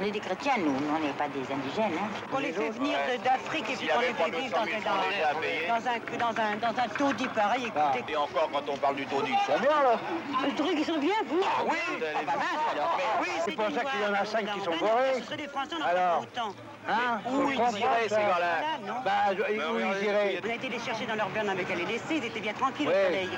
on 0.00 0.04
est 0.04 0.10
des 0.10 0.20
chrétiens, 0.20 0.54
nous, 0.58 0.72
on 0.72 0.98
n'est 1.00 1.12
pas 1.12 1.28
des 1.28 1.40
indigènes. 1.52 1.98
Hein. 1.98 2.08
On 2.32 2.38
les 2.38 2.52
fait 2.52 2.70
venir 2.70 2.98
d'Afrique 3.24 3.70
et 3.70 3.76
puis 3.76 3.88
on 3.96 4.00
les 4.00 4.14
fait 4.14 4.30
vivre 4.30 4.54
dans, 4.56 4.64
dans, 4.64 5.88
un, 5.88 6.18
dans, 6.18 6.42
un, 6.42 6.56
dans 6.56 6.82
un 6.82 6.88
taudis 6.88 7.28
pareil. 7.28 7.66
Écoutez. 7.66 8.12
Et 8.12 8.16
encore, 8.16 8.48
quand 8.52 8.68
on 8.68 8.76
parle 8.76 8.96
du 8.96 9.06
taudis, 9.06 9.32
ils 9.32 9.52
sont 9.52 9.58
bien, 9.58 9.70
là 9.70 9.98
Le 10.44 10.54
truc, 10.54 10.74
ils 10.76 10.84
sont 10.84 10.98
bien, 10.98 11.14
vous 11.26 11.40
Ah 11.42 11.62
oui 11.68 11.76
Ah 11.90 12.20
bah 12.26 12.32
mince, 12.36 12.72
alors 12.72 12.98
Oui, 13.20 13.28
c'est 13.44 13.52
pour 13.56 13.64
ça 13.64 13.84
qu'il 13.84 14.00
y 14.00 14.06
en 14.06 14.14
a 14.14 14.24
cinq 14.24 14.52
qui 14.52 14.60
sont 14.60 14.76
gorés. 14.76 15.14
Ce 15.18 15.22
serait 15.24 15.36
des 15.36 15.48
Français, 15.48 15.74
on 15.78 15.82
en 15.82 15.86
alors, 15.86 16.22
autant. 16.22 16.54
Hein 16.88 17.20
Où 17.30 17.50
ils 17.50 17.56
iraient, 17.56 18.08
ces 18.08 18.14
gars-là 18.14 19.02
Bah, 19.04 19.10
où 19.32 19.78
ils 19.78 20.06
iraient 20.06 20.40
On 20.44 20.50
a 20.50 20.54
été 20.54 20.68
les 20.68 20.78
chercher 20.78 21.06
dans 21.06 21.16
leur 21.16 21.28
berne 21.30 21.48
avec 21.48 21.68
les 21.68 21.84
laisser, 21.84 22.16
ils 22.16 22.24
étaient 22.24 22.40
bien 22.40 22.54
tranquilles 22.54 22.88
au 22.88 22.92
soleil. 22.92 23.28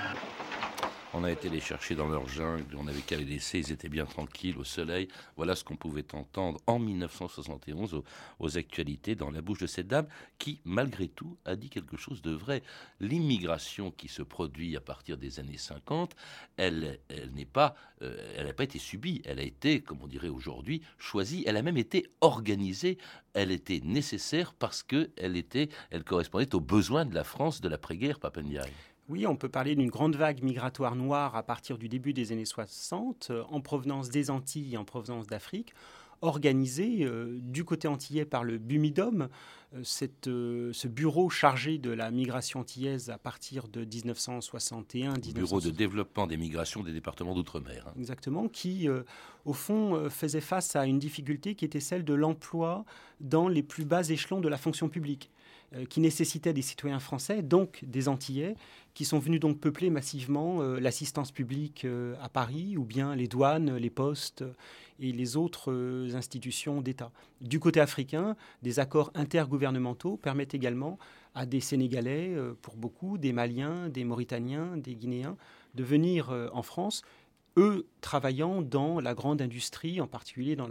On 1.12 1.24
a 1.24 1.30
été 1.32 1.48
les 1.48 1.58
chercher 1.58 1.96
dans 1.96 2.08
leur 2.08 2.28
jungle, 2.28 2.76
on 2.76 2.86
avait 2.86 3.00
qu'à 3.00 3.16
les 3.16 3.24
laisser, 3.24 3.58
ils 3.58 3.72
étaient 3.72 3.88
bien 3.88 4.06
tranquilles 4.06 4.56
au 4.58 4.62
soleil. 4.62 5.08
Voilà 5.36 5.56
ce 5.56 5.64
qu'on 5.64 5.74
pouvait 5.74 6.14
entendre 6.14 6.60
en 6.68 6.78
1971 6.78 8.02
aux, 8.38 8.58
actualités 8.58 9.16
dans 9.16 9.32
la 9.32 9.40
bouche 9.40 9.58
de 9.58 9.66
cette 9.66 9.88
dame 9.88 10.06
qui, 10.38 10.60
malgré 10.64 11.08
tout, 11.08 11.36
a 11.44 11.56
dit 11.56 11.68
quelque 11.68 11.96
chose 11.96 12.22
de 12.22 12.30
vrai. 12.30 12.62
L'immigration 13.00 13.90
qui 13.90 14.06
se 14.06 14.22
produit 14.22 14.76
à 14.76 14.80
partir 14.80 15.18
des 15.18 15.40
années 15.40 15.58
50, 15.58 16.14
elle, 16.56 17.00
n'est 17.34 17.44
pas, 17.44 17.74
euh, 18.02 18.32
elle 18.36 18.46
n'a 18.46 18.52
pas 18.52 18.64
été 18.64 18.78
subie, 18.78 19.20
elle 19.24 19.40
a 19.40 19.44
été, 19.44 19.80
comme 19.80 19.98
on 20.02 20.06
dirait 20.06 20.28
aujourd'hui, 20.28 20.80
choisie. 20.96 21.42
Elle 21.44 21.56
a 21.56 21.62
même 21.62 21.76
été 21.76 22.06
organisée. 22.20 22.98
Elle 23.34 23.50
était 23.50 23.80
nécessaire 23.82 24.54
parce 24.54 24.84
que 24.84 25.10
elle 25.16 25.36
était, 25.36 25.70
elle 25.90 26.04
correspondait 26.04 26.54
aux 26.54 26.60
besoins 26.60 27.04
de 27.04 27.14
la 27.14 27.24
France 27.24 27.60
de 27.60 27.68
l'après-guerre, 27.68 28.20
Papendiaï. 28.20 28.70
Oui, 29.10 29.26
on 29.26 29.34
peut 29.34 29.48
parler 29.48 29.74
d'une 29.74 29.90
grande 29.90 30.14
vague 30.14 30.40
migratoire 30.44 30.94
noire 30.94 31.34
à 31.34 31.42
partir 31.42 31.78
du 31.78 31.88
début 31.88 32.12
des 32.12 32.30
années 32.30 32.44
60, 32.44 33.28
euh, 33.30 33.42
en 33.50 33.60
provenance 33.60 34.08
des 34.08 34.30
Antilles 34.30 34.74
et 34.74 34.76
en 34.76 34.84
provenance 34.84 35.26
d'Afrique, 35.26 35.74
organisée 36.22 36.98
euh, 37.00 37.36
du 37.42 37.64
côté 37.64 37.88
antillais 37.88 38.24
par 38.24 38.44
le 38.44 38.58
BUMIDOM, 38.58 39.28
euh, 39.74 39.82
ce 39.82 40.86
bureau 40.86 41.28
chargé 41.28 41.78
de 41.78 41.90
la 41.90 42.12
migration 42.12 42.60
antillaise 42.60 43.10
à 43.10 43.18
partir 43.18 43.66
de 43.66 43.84
1961. 43.84 45.14
Bureau 45.34 45.60
de 45.60 45.70
développement 45.70 46.28
des 46.28 46.36
migrations 46.36 46.84
des 46.84 46.92
départements 46.92 47.34
d'outre-mer. 47.34 47.88
Hein. 47.88 47.94
Exactement, 47.98 48.46
qui, 48.46 48.88
au 49.44 49.52
fond, 49.52 50.08
faisait 50.08 50.40
face 50.40 50.76
à 50.76 50.86
une 50.86 51.00
difficulté 51.00 51.56
qui 51.56 51.64
était 51.64 51.80
celle 51.80 52.04
de 52.04 52.14
l'emploi 52.14 52.84
dans 53.18 53.48
les 53.48 53.64
plus 53.64 53.84
bas 53.84 54.08
échelons 54.08 54.40
de 54.40 54.48
la 54.48 54.56
fonction 54.56 54.88
publique 54.88 55.32
qui 55.88 56.00
nécessitait 56.00 56.52
des 56.52 56.62
citoyens 56.62 56.98
français, 56.98 57.42
donc 57.42 57.84
des 57.86 58.08
Antillais, 58.08 58.56
qui 58.94 59.04
sont 59.04 59.18
venus 59.18 59.40
donc 59.40 59.58
peupler 59.58 59.90
massivement 59.90 60.60
euh, 60.60 60.80
l'assistance 60.80 61.30
publique 61.30 61.84
euh, 61.84 62.14
à 62.20 62.28
Paris 62.28 62.76
ou 62.76 62.84
bien 62.84 63.14
les 63.14 63.28
douanes, 63.28 63.76
les 63.76 63.90
postes 63.90 64.44
et 64.98 65.12
les 65.12 65.36
autres 65.36 65.70
euh, 65.72 66.14
institutions 66.14 66.80
d'État. 66.80 67.12
Du 67.40 67.60
côté 67.60 67.80
africain, 67.80 68.36
des 68.62 68.78
accords 68.78 69.10
intergouvernementaux 69.14 70.16
permettent 70.16 70.54
également 70.54 70.98
à 71.34 71.46
des 71.46 71.60
Sénégalais, 71.60 72.36
pour 72.60 72.74
beaucoup, 72.74 73.16
des 73.16 73.32
Maliens, 73.32 73.88
des 73.88 74.02
Mauritaniens, 74.02 74.76
des 74.76 74.96
Guinéens, 74.96 75.36
de 75.76 75.84
venir 75.84 76.34
en 76.52 76.62
France 76.62 77.02
eux 77.56 77.86
travaillant 78.00 78.62
dans 78.62 79.00
la 79.00 79.14
grande 79.14 79.42
industrie, 79.42 80.00
en 80.00 80.06
particulier 80.06 80.56
dans 80.56 80.68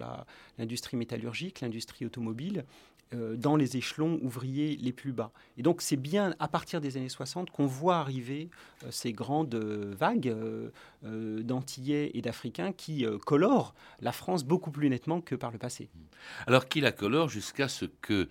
l'industrie 0.58 0.98
métallurgique, 0.98 1.62
l'industrie 1.62 2.06
automobile, 2.06 2.60
euh, 2.60 2.64
dans 3.12 3.56
les 3.56 3.78
échelons 3.78 4.20
ouvriers 4.22 4.78
les 4.78 4.94
plus 4.94 5.12
bas. 5.12 5.32
Et 5.58 5.64
donc 5.64 5.82
c'est 5.82 5.98
bien 5.98 6.36
à 6.40 6.48
partir 6.48 6.80
des 6.80 6.98
années 6.98 7.10
60 7.10 7.50
qu'on 7.50 7.66
voit 7.66 7.98
arriver 7.98 8.50
euh, 8.84 8.92
ces 8.92 9.14
grandes 9.14 9.56
euh, 9.56 9.94
vagues 9.98 10.36
d'Antillais 11.02 12.12
et 12.14 12.22
d'Africains 12.22 12.74
qui 12.74 13.06
colorent 13.26 13.74
la 14.02 14.12
France 14.12 14.44
beaucoup 14.44 14.70
plus 14.70 14.90
nettement 14.90 15.22
que 15.22 15.34
par 15.34 15.50
le 15.50 15.58
passé. 15.58 15.90
Alors 16.46 16.68
qui 16.68 16.82
la 16.82 16.92
colore 16.92 17.30
jusqu'à 17.30 17.70
ce 17.70 17.86
que 17.86 18.28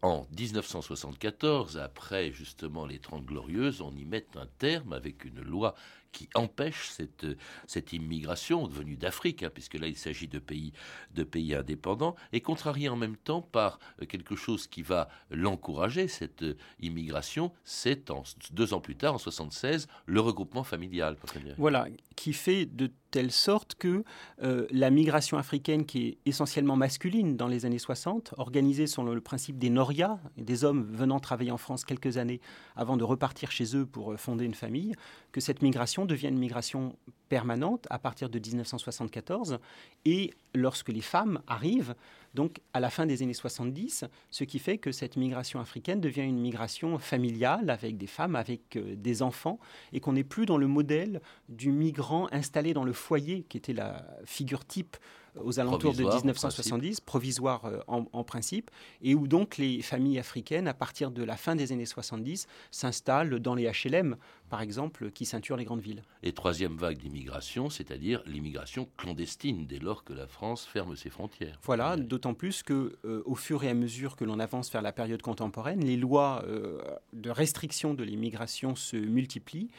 en 0.00 0.24
1974, 0.38 1.78
après 1.78 2.30
justement 2.30 2.86
les 2.86 3.00
Trente 3.00 3.24
Glorieuses, 3.24 3.80
on 3.80 3.90
y 3.96 4.04
mette 4.04 4.36
un 4.36 4.46
terme 4.58 4.92
avec 4.92 5.24
une 5.24 5.40
loi 5.40 5.74
qui 6.14 6.30
empêche 6.34 6.88
cette, 6.88 7.26
cette 7.66 7.92
immigration 7.92 8.66
venue 8.66 8.96
d'Afrique, 8.96 9.42
hein, 9.42 9.50
puisque 9.52 9.74
là 9.74 9.88
il 9.88 9.96
s'agit 9.96 10.28
de 10.28 10.38
pays, 10.38 10.72
de 11.12 11.24
pays 11.24 11.54
indépendants, 11.54 12.14
et 12.32 12.40
contrarié 12.40 12.88
en 12.88 12.96
même 12.96 13.16
temps 13.16 13.42
par 13.42 13.78
quelque 14.08 14.36
chose 14.36 14.66
qui 14.68 14.82
va 14.82 15.08
l'encourager, 15.30 16.08
cette 16.08 16.44
immigration, 16.80 17.52
c'est 17.64 18.10
deux 18.52 18.72
ans 18.72 18.80
plus 18.80 18.96
tard, 18.96 19.14
en 19.14 19.18
76, 19.18 19.88
le 20.06 20.20
regroupement 20.20 20.64
familial. 20.64 21.16
Voilà, 21.58 21.88
qui 22.16 22.32
fait 22.32 22.64
de 22.64 22.90
telle 23.14 23.30
sorte 23.30 23.76
que 23.76 24.02
euh, 24.42 24.66
la 24.72 24.90
migration 24.90 25.38
africaine, 25.38 25.86
qui 25.86 26.08
est 26.08 26.18
essentiellement 26.26 26.74
masculine 26.74 27.36
dans 27.36 27.46
les 27.46 27.64
années 27.64 27.78
60, 27.78 28.34
organisée 28.38 28.88
selon 28.88 29.14
le 29.14 29.20
principe 29.20 29.56
des 29.56 29.70
norias, 29.70 30.18
des 30.36 30.64
hommes 30.64 30.82
venant 30.90 31.20
travailler 31.20 31.52
en 31.52 31.56
France 31.56 31.84
quelques 31.84 32.16
années 32.16 32.40
avant 32.74 32.96
de 32.96 33.04
repartir 33.04 33.52
chez 33.52 33.76
eux 33.76 33.86
pour 33.86 34.10
euh, 34.10 34.16
fonder 34.16 34.44
une 34.44 34.54
famille, 34.54 34.96
que 35.30 35.40
cette 35.40 35.62
migration 35.62 36.06
devienne 36.06 36.34
une 36.34 36.40
migration 36.40 36.96
permanente 37.28 37.86
à 37.88 38.00
partir 38.00 38.28
de 38.28 38.40
1974 38.40 39.60
et 40.04 40.32
lorsque 40.52 40.88
les 40.88 41.00
femmes 41.00 41.40
arrivent, 41.46 41.94
donc 42.34 42.60
à 42.72 42.80
la 42.80 42.90
fin 42.90 43.06
des 43.06 43.22
années 43.22 43.34
70, 43.34 44.04
ce 44.30 44.44
qui 44.44 44.58
fait 44.58 44.78
que 44.78 44.92
cette 44.92 45.16
migration 45.16 45.60
africaine 45.60 46.00
devient 46.00 46.22
une 46.22 46.40
migration 46.40 46.98
familiale 46.98 47.70
avec 47.70 47.96
des 47.96 48.06
femmes, 48.06 48.36
avec 48.36 48.76
euh, 48.76 48.94
des 48.96 49.22
enfants, 49.22 49.58
et 49.92 50.00
qu'on 50.00 50.12
n'est 50.12 50.24
plus 50.24 50.46
dans 50.46 50.58
le 50.58 50.66
modèle 50.66 51.20
du 51.48 51.70
migrant 51.70 52.28
installé 52.32 52.74
dans 52.74 52.84
le 52.84 52.92
foyer, 52.92 53.44
qui 53.48 53.56
était 53.56 53.72
la 53.72 54.04
figure 54.24 54.64
type 54.64 54.96
aux 55.42 55.60
alentours 55.60 55.94
de 55.94 56.04
1970, 56.04 57.00
provisoire 57.00 57.64
euh, 57.64 57.80
en, 57.86 58.24
principe, 58.24 58.70
et 59.02 59.14
où 59.14 59.26
donc 59.26 59.56
les 59.56 59.82
familles 59.82 60.18
africaines, 60.18 60.68
à 60.68 60.74
partir 60.74 61.10
de 61.10 61.22
la 61.22 61.36
fin 61.36 61.56
des 61.56 61.72
années 61.72 61.86
70, 61.86 62.46
s'installent 62.70 63.38
dans 63.40 63.54
les 63.54 63.70
HLM, 63.70 64.16
par 64.50 64.62
exemple, 64.62 65.10
qui 65.10 65.24
ceinturent 65.24 65.56
les 65.56 65.64
grandes 65.64 65.80
villes. 65.80 66.02
Et 66.22 66.32
troisième 66.32 66.76
vague 66.76 66.98
d'immigration, 66.98 67.70
c'est-à-dire 67.70 68.22
l'immigration 68.26 68.88
clandestine, 68.96 69.66
dès 69.66 69.78
lors 69.78 70.04
que 70.04 70.12
la 70.12 70.26
France 70.26 70.64
ferme 70.64 70.96
ses 70.96 71.10
frontières. 71.10 71.58
Voilà, 71.62 71.96
d'autant 71.96 72.34
plus 72.34 72.62
que, 72.62 72.96
euh, 73.04 73.22
au 73.26 73.34
fur 73.34 73.64
et 73.64 73.70
à 73.70 73.74
mesure 73.74 74.16
que 74.16 74.24
l'on 74.24 74.38
avance 74.38 74.70
vers 74.70 74.82
la 74.82 74.92
période 74.92 75.22
contemporaine, 75.22 75.84
les 75.84 75.96
lois 75.96 76.44
euh, 76.46 76.80
de 77.12 77.30
restriction 77.30 77.94
de 77.94 78.04
l'immigration 78.04 78.76
se 78.76 78.96
multiplient. 78.96 79.70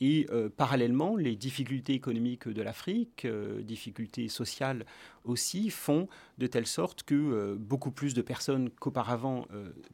Et 0.00 0.26
euh, 0.30 0.48
parallèlement, 0.48 1.16
les 1.16 1.34
difficultés 1.34 1.94
économiques 1.94 2.48
de 2.48 2.62
l'Afrique, 2.62 3.24
euh, 3.24 3.62
difficultés 3.62 4.28
sociales 4.28 4.86
aussi, 5.24 5.70
font 5.70 6.08
de 6.38 6.46
telle 6.46 6.66
sorte 6.66 7.02
que 7.02 7.14
euh, 7.14 7.56
beaucoup 7.58 7.90
plus 7.90 8.14
de 8.14 8.22
personnes 8.22 8.70
qu'auparavant 8.70 9.46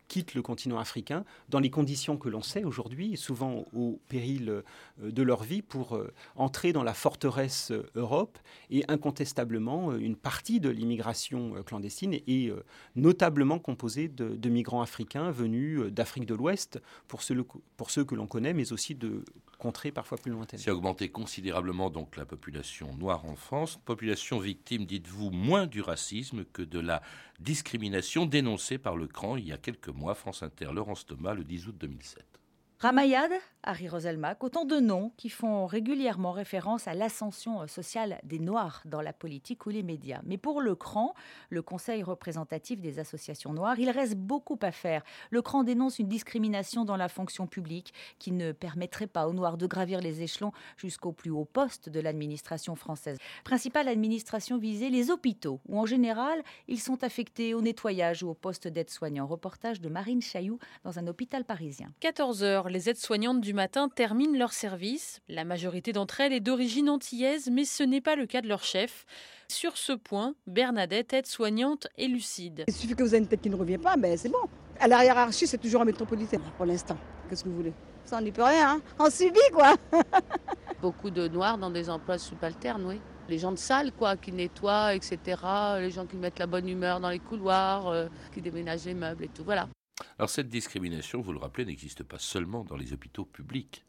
quittent 0.08 0.34
le 0.34 0.42
continent 0.42 0.78
africain 0.78 1.24
dans 1.48 1.58
les 1.58 1.70
conditions 1.70 2.16
que 2.16 2.28
l'on 2.28 2.42
sait 2.42 2.64
aujourd'hui, 2.64 3.16
souvent 3.16 3.64
au 3.74 4.00
péril 4.08 4.62
de 4.98 5.22
leur 5.22 5.42
vie, 5.42 5.62
pour 5.62 5.98
entrer 6.37 6.72
dans 6.72 6.82
la 6.82 6.94
forteresse 6.94 7.72
Europe. 7.94 8.38
Et 8.70 8.84
incontestablement, 8.88 9.94
une 9.94 10.16
partie 10.16 10.60
de 10.60 10.68
l'immigration 10.68 11.62
clandestine 11.64 12.14
est 12.14 12.52
notablement 12.96 13.58
composée 13.58 14.08
de, 14.08 14.48
migrants 14.48 14.82
africains 14.82 15.30
venus 15.30 15.80
d'Afrique 15.92 16.26
de 16.26 16.34
l'Ouest, 16.34 16.80
pour 17.08 17.22
ceux, 17.22 17.44
pour 17.76 17.90
ceux 17.90 18.04
que 18.04 18.14
l'on 18.14 18.26
connaît, 18.26 18.54
mais 18.54 18.72
aussi 18.72 18.94
de 18.94 19.24
contrées 19.58 19.92
parfois 19.92 20.18
plus 20.18 20.30
lointaines. 20.30 20.60
C'est 20.60 20.70
augmenté 20.70 21.08
considérablement 21.08 21.90
donc 21.90 22.16
la 22.16 22.26
population 22.26 22.94
noire 22.96 23.24
en 23.24 23.37
France, 23.37 23.78
population 23.84 24.38
victime, 24.38 24.84
dites-vous, 24.84 25.13
moins 25.16 25.66
du 25.66 25.81
racisme 25.81 26.44
que 26.44 26.62
de 26.62 26.79
la 26.79 27.03
discrimination 27.40 28.27
dénoncée 28.27 28.79
par 28.79 28.96
le 28.96 29.07
CRAN 29.07 29.37
il 29.37 29.46
y 29.46 29.53
a 29.53 29.59
quelques 29.59 29.88
mois. 29.88 30.14
France 30.14 30.42
Inter, 30.42 30.70
Laurence 30.72 31.07
Thomas, 31.07 31.35
le 31.35 31.44
10 31.44 31.68
août 31.68 31.77
2007. 31.79 32.34
Ramayad, 32.85 33.33
Harry 33.62 33.88
Roselmack, 33.88 34.44
autant 34.44 34.66
de 34.66 34.79
noms 34.79 35.11
qui 35.16 35.31
font 35.31 35.64
régulièrement 35.64 36.33
référence 36.33 36.87
à 36.87 36.92
l'ascension 36.92 37.66
sociale 37.66 38.20
des 38.23 38.38
Noirs 38.38 38.83
dans 38.85 39.01
la 39.01 39.14
politique 39.14 39.64
ou 39.64 39.70
les 39.70 39.83
médias. 39.83 40.20
Mais 40.25 40.37
pour 40.37 40.61
le 40.61 40.75
CRAN, 40.75 41.14
le 41.49 41.62
Conseil 41.62 42.03
représentatif 42.03 42.83
des 42.83 42.99
associations 42.99 43.55
noires, 43.55 43.79
il 43.79 43.88
reste 43.88 44.16
beaucoup 44.16 44.59
à 44.61 44.70
faire. 44.70 45.03
Le 45.31 45.40
CRAN 45.40 45.64
dénonce 45.64 45.99
une 45.99 46.09
discrimination 46.09 46.85
dans 46.85 46.99
la 46.99 47.09
fonction 47.09 47.47
publique 47.47 47.94
qui 48.18 48.33
ne 48.33 48.53
permettrait 48.53 49.07
pas 49.07 49.27
aux 49.27 49.33
Noirs 49.33 49.57
de 49.57 49.66
gravir 49.66 50.01
les 50.03 50.20
échelons 50.20 50.53
jusqu'au 50.77 51.12
plus 51.12 51.31
haut 51.31 51.47
poste 51.47 51.88
de 51.88 52.01
l'administration 52.01 52.75
française. 52.75 53.16
Principale 53.44 53.88
administration 53.88 54.59
visée, 54.59 54.90
les 54.90 55.11
hôpitaux, 55.11 55.61
où 55.70 55.81
en 55.81 55.87
général, 55.87 56.42
ils 56.68 56.81
sont 56.81 57.03
affectés 57.03 57.55
au 57.55 57.62
nettoyage 57.62 58.23
ou 58.23 58.29
au 58.29 58.35
poste 58.35 58.68
d'aide-soignant. 58.68 59.27
Reportage 59.27 59.81
de 59.81 59.88
Marine 59.88 60.20
Chailloux 60.20 60.59
dans 60.85 60.99
un 60.99 61.07
hôpital 61.07 61.47
parisien. 61.47 61.90
14 62.01 62.42
heures, 62.42 62.68
les 62.74 62.90
aides-soignantes 62.90 63.40
du 63.40 63.54
matin 63.54 63.88
terminent 63.88 64.37
leur 64.37 64.52
service. 64.52 65.20
La 65.28 65.44
majorité 65.44 65.92
d'entre 65.92 66.20
elles 66.20 66.32
est 66.32 66.40
d'origine 66.40 66.90
antillaise, 66.90 67.48
mais 67.50 67.64
ce 67.64 67.84
n'est 67.84 68.00
pas 68.00 68.16
le 68.16 68.26
cas 68.26 68.42
de 68.42 68.48
leur 68.48 68.64
chef. 68.64 69.06
Sur 69.48 69.76
ce 69.76 69.92
point, 69.92 70.34
Bernadette, 70.48 71.12
aide-soignante, 71.12 71.87
est 71.96 72.08
lucide. 72.08 72.64
Il 72.66 72.74
suffit 72.74 72.94
que 72.94 73.04
vous 73.04 73.14
ayez 73.14 73.22
une 73.22 73.28
tête 73.28 73.40
qui 73.40 73.48
ne 73.48 73.56
revient 73.56 73.78
pas, 73.78 73.96
mais 73.96 74.16
c'est 74.16 74.28
bon. 74.28 74.48
À 74.80 74.88
la 74.88 75.04
hiérarchie, 75.04 75.46
c'est 75.46 75.58
toujours 75.58 75.82
un 75.82 75.84
métropolitain 75.84 76.40
pour 76.56 76.66
l'instant. 76.66 76.98
Qu'est-ce 77.30 77.44
que 77.44 77.48
vous 77.48 77.56
voulez? 77.56 77.72
Ça, 78.04 78.18
on 78.18 78.22
n'y 78.22 78.32
peut 78.32 78.42
rien. 78.42 78.72
Hein 78.72 78.82
on 78.98 79.08
subit, 79.08 79.38
quoi. 79.52 79.76
Beaucoup 80.82 81.10
de 81.10 81.28
noirs 81.28 81.56
dans 81.56 81.70
des 81.70 81.88
emplois 81.88 82.18
subalternes, 82.18 82.84
oui 82.84 83.00
les 83.26 83.38
gens 83.38 83.52
de 83.52 83.56
salle, 83.56 83.90
quoi, 83.92 84.18
qui 84.18 84.32
nettoient, 84.32 84.94
etc. 84.94 85.18
Les 85.78 85.90
gens 85.90 86.04
qui 86.04 86.16
mettent 86.16 86.38
la 86.38 86.46
bonne 86.46 86.68
humeur 86.68 87.00
dans 87.00 87.08
les 87.08 87.18
couloirs, 87.18 87.88
euh, 87.88 88.06
qui 88.34 88.42
déménagent 88.42 88.84
les 88.84 88.92
meubles 88.92 89.24
et 89.24 89.28
tout. 89.28 89.44
Voilà. 89.44 89.66
Alors 90.18 90.30
cette 90.30 90.48
discrimination, 90.48 91.20
vous 91.20 91.33
le 91.33 91.38
rappelez, 91.38 91.64
n'existe 91.64 92.02
pas 92.02 92.18
seulement 92.18 92.64
dans 92.64 92.76
les 92.76 92.92
hôpitaux 92.92 93.24
publics. 93.24 93.85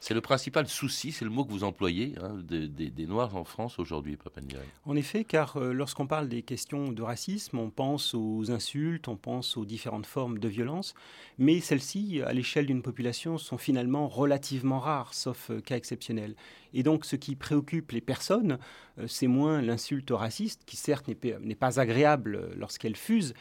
C'est 0.00 0.14
le 0.14 0.20
principal 0.20 0.68
souci, 0.68 1.10
c'est 1.10 1.24
le 1.24 1.30
mot 1.30 1.44
que 1.44 1.50
vous 1.50 1.64
employez, 1.64 2.14
hein, 2.22 2.36
des, 2.40 3.06
Noirs 3.06 3.34
en 3.34 3.42
France 3.42 3.80
aujourd'hui, 3.80 4.16
Papandiaï. 4.16 4.62
En 4.84 4.94
effet, 4.94 5.24
car 5.24 5.56
euh, 5.56 5.72
lorsqu'on 5.72 6.06
parle 6.06 6.28
des 6.28 6.42
questions 6.42 6.92
de 6.92 7.02
racisme, 7.02 7.58
on 7.58 7.70
pense 7.70 8.14
aux 8.14 8.52
insultes, 8.52 9.08
on 9.08 9.16
pense 9.16 9.56
aux 9.56 9.64
différentes 9.64 10.06
formes 10.06 10.38
de 10.38 10.46
violence, 10.46 10.94
mais 11.38 11.58
celles-ci, 11.60 12.20
à 12.24 12.32
l'échelle 12.32 12.66
d'une 12.66 12.82
population, 12.82 13.38
sont 13.38 13.58
finalement 13.58 14.06
relativement 14.06 14.78
rares, 14.78 15.14
sauf 15.14 15.50
euh, 15.50 15.60
cas 15.60 15.76
exceptionnels. 15.76 16.36
Et 16.74 16.84
donc, 16.84 17.04
ce 17.04 17.16
qui 17.16 17.34
préoccupe 17.34 17.90
les 17.90 18.00
personnes, 18.00 18.58
euh, 18.98 19.08
c'est 19.08 19.26
moins 19.26 19.62
l'insulte 19.62 20.10
raciste, 20.12 20.62
qui 20.64 20.76
certes 20.76 21.08
n'est 21.08 21.54
pas 21.56 21.80
agréable 21.80 22.52
lorsqu'elle 22.56 22.96
fuse, 22.96 23.34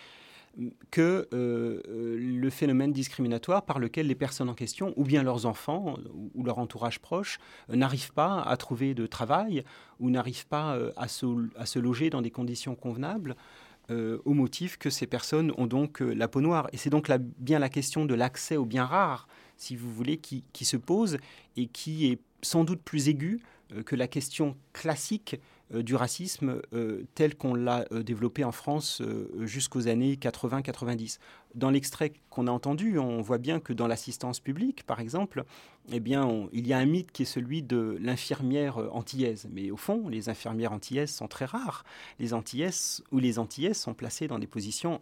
que 0.92 1.28
euh, 1.34 1.82
euh, 1.88 2.18
le 2.20 2.50
phénomène 2.50 2.92
discriminatoire 2.92 3.64
par 3.64 3.80
lequel 3.80 4.08
les 4.08 4.16
personnes 4.16 4.50
en 4.50 4.54
question, 4.54 4.94
ou 4.96 5.04
bien 5.04 5.24
leurs 5.24 5.46
enfants 5.46 5.98
ou 6.34 6.44
leur 6.44 6.58
entourage 6.58 7.00
proche, 7.00 7.40
euh, 7.70 7.76
n'arrivent 7.76 8.14
pas 8.14 8.42
à 8.42 8.58
trouver 8.58 8.94
de 8.94 9.06
travail 9.06 9.64
ou 10.00 10.10
n'arrivent 10.10 10.48
pas 10.48 10.78
à 10.96 11.08
se, 11.08 11.80
loger 11.80 12.10
dans 12.10 12.22
des 12.22 12.32
conditions 12.32 12.76
convenables. 12.76 13.36
au 13.90 14.34
motif 14.34 14.78
que 14.78 14.90
ces 14.90 15.08
personnes 15.08 15.54
ont 15.58 15.66
donc 15.66 16.02
la 16.02 16.28
peau 16.28 16.42
noire. 16.42 16.68
Et 16.74 16.78
c'est 16.78 16.90
donc 16.90 17.10
bien 17.40 17.58
la 17.58 17.70
question 17.70 18.06
de 18.06 18.16
l'accès 18.16 18.58
aux 18.58 18.66
biens 18.66 18.86
rares, 18.86 19.28
si 19.56 19.76
vous 19.78 19.90
voulez, 19.90 20.18
qui, 20.18 20.66
se 20.66 20.78
pose 20.78 21.18
et 21.56 21.68
qui 21.68 22.08
est 22.08 22.20
sans 22.42 22.64
doute 22.66 22.82
plus 22.82 23.08
aiguë 23.08 23.40
que 23.86 23.96
la 23.96 24.08
question 24.08 24.58
classique 24.74 25.40
du 25.72 25.96
racisme 25.96 26.62
euh, 26.74 27.04
tel 27.16 27.36
qu'on 27.36 27.54
l'a 27.54 27.86
euh, 27.92 28.04
développé 28.04 28.44
en 28.44 28.52
France 28.52 29.02
jusqu'aux 29.40 29.88
années 29.88 30.16
80-90. 30.16 31.20
Dans 31.56 31.70
l'extrait 31.70 32.14
qu'on 32.30 32.48
a 32.48 32.52
entendu, 32.52 33.00
on 33.00 33.22
voit 33.22 33.38
bien 33.38 33.60
que 33.60 33.74
dans 33.74 33.88
l'assistance 33.88 34.40
publique, 34.40 34.84
par 34.84 35.00
exemple, 35.00 35.44
eh 35.92 36.00
bien, 36.00 36.48
il 36.54 36.68
y 36.68 36.74
a 36.74 36.78
un 36.78 36.86
mythe 36.86 37.12
qui 37.12 37.24
est 37.24 37.26
celui 37.26 37.64
de 37.64 37.98
l'infirmière 38.00 38.78
antillaise. 38.96 39.48
Mais 39.52 39.72
au 39.72 39.78
fond, 39.78 40.08
les 40.08 40.30
infirmières 40.30 40.74
antillaises 40.74 41.14
sont 41.14 41.28
très 41.28 41.46
rares. 41.46 41.84
Les 42.20 42.34
antillaises 42.34 43.04
ou 43.12 43.20
les 43.20 43.40
antillaises 43.40 43.78
sont 43.78 43.94
placées 43.94 44.28
dans 44.28 44.40
des 44.40 44.48
positions 44.48 45.02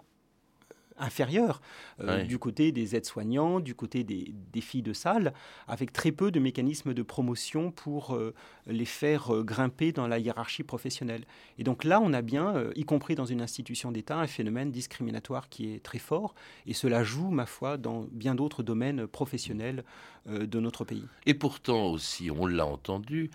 inférieure 0.98 1.62
euh, 2.02 2.24
du 2.24 2.38
côté 2.40 2.72
des 2.72 2.96
aides-soignants, 2.96 3.60
du 3.60 3.76
côté 3.76 4.04
des, 4.04 4.62
filles 4.62 4.82
de 4.82 4.94
salle, 4.94 5.34
avec 5.68 5.92
très 5.94 6.12
peu 6.12 6.32
de 6.32 6.40
mécanismes 6.40 6.94
de 6.94 7.04
promotion 7.04 7.72
pour 7.72 8.16
euh, 8.16 8.34
les 8.68 8.86
faire 8.86 9.34
euh, 9.34 9.44
grimper 9.44 9.92
dans 9.92 10.08
la 10.08 10.18
hiérarchie 10.18 10.64
professionnelle. 10.64 11.26
Et 11.60 11.64
donc 11.64 11.84
là, 11.84 12.00
on 12.02 12.14
a 12.14 12.22
bien, 12.22 12.70
y 12.76 12.86
compris 12.86 13.16
dans 13.16 13.26
une 13.26 13.42
institution 13.42 13.92
d'État, 13.92 14.18
un 14.18 14.28
phénomène 14.28 14.72
discriminatoire 14.72 15.50
qui 15.50 15.74
est 15.74 15.84
très 15.84 16.00
fort, 16.00 16.36
et 16.66 16.74
cela 16.74 17.04
joue, 17.04 17.30
ma 17.30 17.46
foi, 17.46 17.78
dans 17.78 18.08
bien 18.12 18.36
d'autres 18.36 18.64
domaines 18.64 19.08
professionnels 19.08 19.84
de 20.28 20.60
notre 20.60 20.86
pays. 20.86 21.06
Et 21.28 21.36
pourtant 21.36 21.92
aussi, 21.92 22.32
on 22.32 22.48
l'a 22.48 22.66
entendu, 22.66 23.30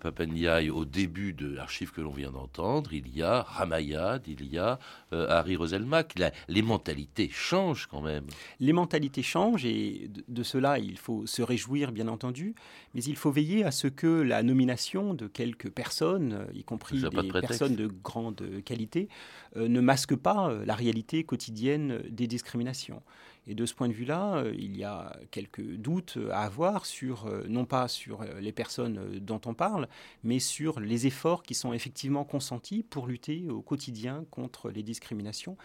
Papandiaï, 0.00 0.70
au 0.70 0.84
début 0.84 1.32
de 1.32 1.48
l'archive 1.48 1.90
que 1.90 2.00
l'on 2.00 2.12
vient 2.12 2.30
d'entendre, 2.30 2.92
il 2.92 3.08
y 3.08 3.22
a 3.22 3.42
Ramayad, 3.42 4.22
il 4.28 4.46
y 4.46 4.56
a 4.56 4.78
Harry 5.10 5.56
Roselmack, 5.56 6.14
les 6.46 6.62
mentalités 6.62 6.97
mentalités 6.98 7.28
changent 7.30 7.86
quand 7.86 8.00
même. 8.00 8.26
Les 8.60 8.72
mentalités 8.72 9.22
changent 9.22 9.64
et 9.64 10.10
de, 10.28 10.42
cela 10.42 10.78
il 10.78 10.98
faut 10.98 11.26
se 11.26 11.42
réjouir 11.42 11.92
bien 11.92 12.08
entendu, 12.08 12.54
mais 12.94 13.02
il 13.02 13.16
faut 13.16 13.30
veiller 13.30 13.64
à 13.64 13.70
ce 13.70 13.86
que 13.86 14.06
la 14.06 14.42
nomination 14.42 15.14
de 15.14 15.26
quelques 15.26 15.70
personnes, 15.70 16.46
y 16.54 16.64
compris 16.64 17.00
des 17.00 17.40
personnes 17.40 17.76
de 17.76 17.86
grande 17.86 18.62
qualité, 18.64 19.08
euh, 19.56 19.68
ne 19.68 19.80
masque 19.80 20.16
pas 20.16 20.50
euh, 20.50 20.64
la 20.64 20.74
réalité 20.74 21.24
quotidienne 21.24 22.02
des 22.10 22.26
discriminations. 22.26 23.02
Et 23.46 23.54
de 23.54 23.64
ce 23.64 23.74
point 23.74 23.88
de 23.88 23.94
vue-là, 23.94 24.36
euh, 24.36 24.54
il 24.58 24.76
y 24.76 24.84
a 24.84 25.16
quelques 25.30 25.62
doutes 25.62 26.18
à 26.30 26.42
avoir 26.42 26.84
sur, 26.84 27.30
non 27.48 27.64
pas 27.64 27.88
sur 27.88 28.24
les 28.40 28.52
personnes 28.52 29.18
dont 29.20 29.40
on 29.46 29.54
parle, 29.54 29.88
mais 30.22 30.38
sur 30.38 30.80
les 30.80 31.06
efforts 31.06 31.42
qui 31.42 31.54
sont 31.54 31.72
effectivement 31.72 32.24
consentis 32.24 32.82
pour 32.82 33.06
lutter 33.06 33.48
au 33.48 33.62
quotidien 33.62 34.24
contre 34.30 34.70
les 34.70 34.82
discriminations. 34.82 35.56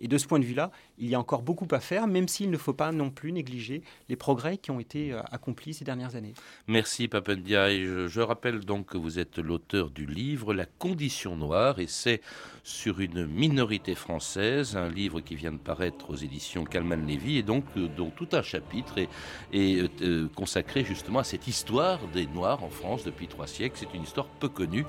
Et 0.00 0.08
de 0.08 0.18
ce 0.18 0.26
point 0.26 0.38
de 0.38 0.44
vue-là, 0.44 0.70
il 0.98 1.08
y 1.08 1.14
a 1.14 1.20
encore 1.20 1.42
beaucoup 1.42 1.68
à 1.70 1.80
faire, 1.80 2.06
même 2.06 2.26
s'il 2.26 2.50
ne 2.50 2.56
faut 2.56 2.72
pas 2.72 2.90
non 2.90 3.10
plus 3.10 3.32
négliger 3.32 3.82
les 4.08 4.16
progrès 4.16 4.56
qui 4.56 4.70
ont 4.70 4.80
été 4.80 5.12
euh, 5.12 5.20
accomplis 5.30 5.74
ces 5.74 5.84
dernières 5.84 6.16
années. 6.16 6.32
Merci 6.66 7.06
Papendia. 7.06 7.70
Et 7.70 7.84
je, 7.84 8.20
rappelle 8.20 8.60
donc 8.60 8.86
que 8.86 8.98
vous 8.98 9.18
êtes 9.18 9.38
l'auteur 9.38 9.90
du 9.90 10.06
livre 10.06 10.54
La 10.54 10.66
condition 10.66 11.36
noire, 11.36 11.78
et 11.78 11.86
c'est 11.86 12.20
sur 12.62 13.00
une 13.00 13.26
minorité 13.26 13.94
française, 13.94 14.76
un 14.76 14.88
livre 14.88 15.20
qui 15.20 15.34
vient 15.34 15.52
de 15.52 15.58
paraître 15.58 16.10
aux 16.10 16.16
éditions 16.16 16.64
Calman 16.64 17.06
vie 17.06 17.38
et 17.38 17.42
donc 17.42 17.64
euh, 17.76 17.88
dont 17.96 18.10
tout 18.10 18.28
un 18.32 18.42
chapitre 18.42 18.98
est, 18.98 19.08
est, 19.52 20.02
euh, 20.02 20.28
consacré 20.34 20.84
justement 20.84 21.20
à 21.20 21.24
cette 21.24 21.48
histoire 21.48 21.98
des 22.12 22.26
Noirs 22.26 22.62
en 22.62 22.70
France 22.70 23.04
depuis 23.04 23.26
trois 23.26 23.46
siècles. 23.46 23.76
C'est 23.78 23.94
une 23.94 24.02
histoire 24.02 24.26
peu 24.26 24.48
connue 24.48 24.84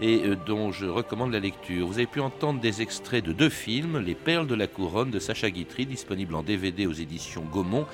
et 0.00 0.24
euh, 0.24 0.36
dont 0.46 0.72
je 0.72 0.86
recommande 0.86 1.32
la 1.32 1.40
lecture. 1.40 1.86
Vous 1.86 1.94
avez 1.94 2.06
pu 2.06 2.20
entendre 2.20 2.60
des 2.60 2.82
extraits 2.82 3.24
de 3.24 3.32
deux 3.32 3.48
films, 3.48 3.98
Les 3.98 4.14
Perles 4.14 4.46
de 4.46 4.54
la 4.54 4.66
Couronne 4.66 5.10
de 5.10 5.18
Sacha 5.18 5.50
Guitry, 5.50 5.86
disponible 5.86 6.34
en 6.34 6.42
DVD 6.42 6.86
aux 6.86 6.92
éditions 6.92 7.42
Gaumont, 7.42 7.86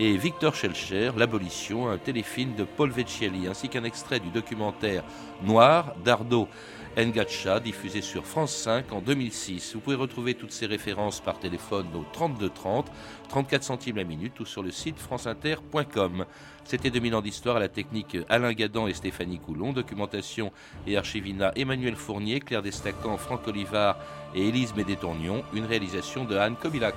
et 0.00 0.16
Victor 0.16 0.54
Schellcher, 0.54 1.10
L'Abolition, 1.14 1.90
un 1.90 1.98
téléfilm 1.98 2.54
de 2.54 2.64
Paul 2.64 2.90
Vecchielli, 2.90 3.46
ainsi 3.48 3.68
qu'un 3.68 3.84
extrait 3.84 4.18
du 4.18 4.30
documentaire 4.30 5.04
Noir 5.42 5.94
d'Ardo 6.02 6.48
Ngacha, 6.96 7.60
diffusé 7.60 8.00
sur 8.00 8.24
France 8.24 8.56
5 8.56 8.94
en 8.94 9.02
2006. 9.02 9.74
Vous 9.74 9.80
pouvez 9.80 9.96
retrouver 9.96 10.32
toutes 10.32 10.52
ces 10.52 10.64
références 10.64 11.20
par 11.20 11.38
téléphone 11.38 11.86
au 11.94 12.06
32 12.14 12.48
30, 12.48 12.90
34 13.28 13.62
centimes 13.62 13.96
la 13.96 14.04
minute 14.04 14.40
ou 14.40 14.46
sur 14.46 14.62
le 14.62 14.70
site 14.70 14.98
franceinter.com. 14.98 16.24
C'était 16.64 16.88
2000 16.88 17.16
ans 17.16 17.20
d'histoire 17.20 17.56
à 17.56 17.60
la 17.60 17.68
technique 17.68 18.16
Alain 18.30 18.54
Gadan 18.54 18.86
et 18.86 18.94
Stéphanie 18.94 19.38
Coulon, 19.38 19.74
documentation 19.74 20.50
et 20.86 20.96
archivina 20.96 21.52
Emmanuel 21.56 21.94
Fournier, 21.94 22.40
Claire 22.40 22.62
Destacan, 22.62 23.18
Franck 23.18 23.46
Olivard 23.48 23.98
et 24.34 24.48
Élise 24.48 24.74
Médétournion, 24.74 25.44
une 25.52 25.66
réalisation 25.66 26.24
de 26.24 26.36
Anne 26.36 26.56
Kobilac. 26.56 26.96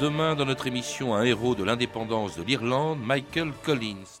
Demain, 0.00 0.34
dans 0.34 0.46
notre 0.46 0.66
émission, 0.66 1.14
un 1.14 1.24
héros 1.24 1.54
de 1.54 1.62
l'indépendance 1.62 2.34
de 2.34 2.42
l'Irlande, 2.42 3.00
Michael 3.04 3.52
Collins. 3.62 4.18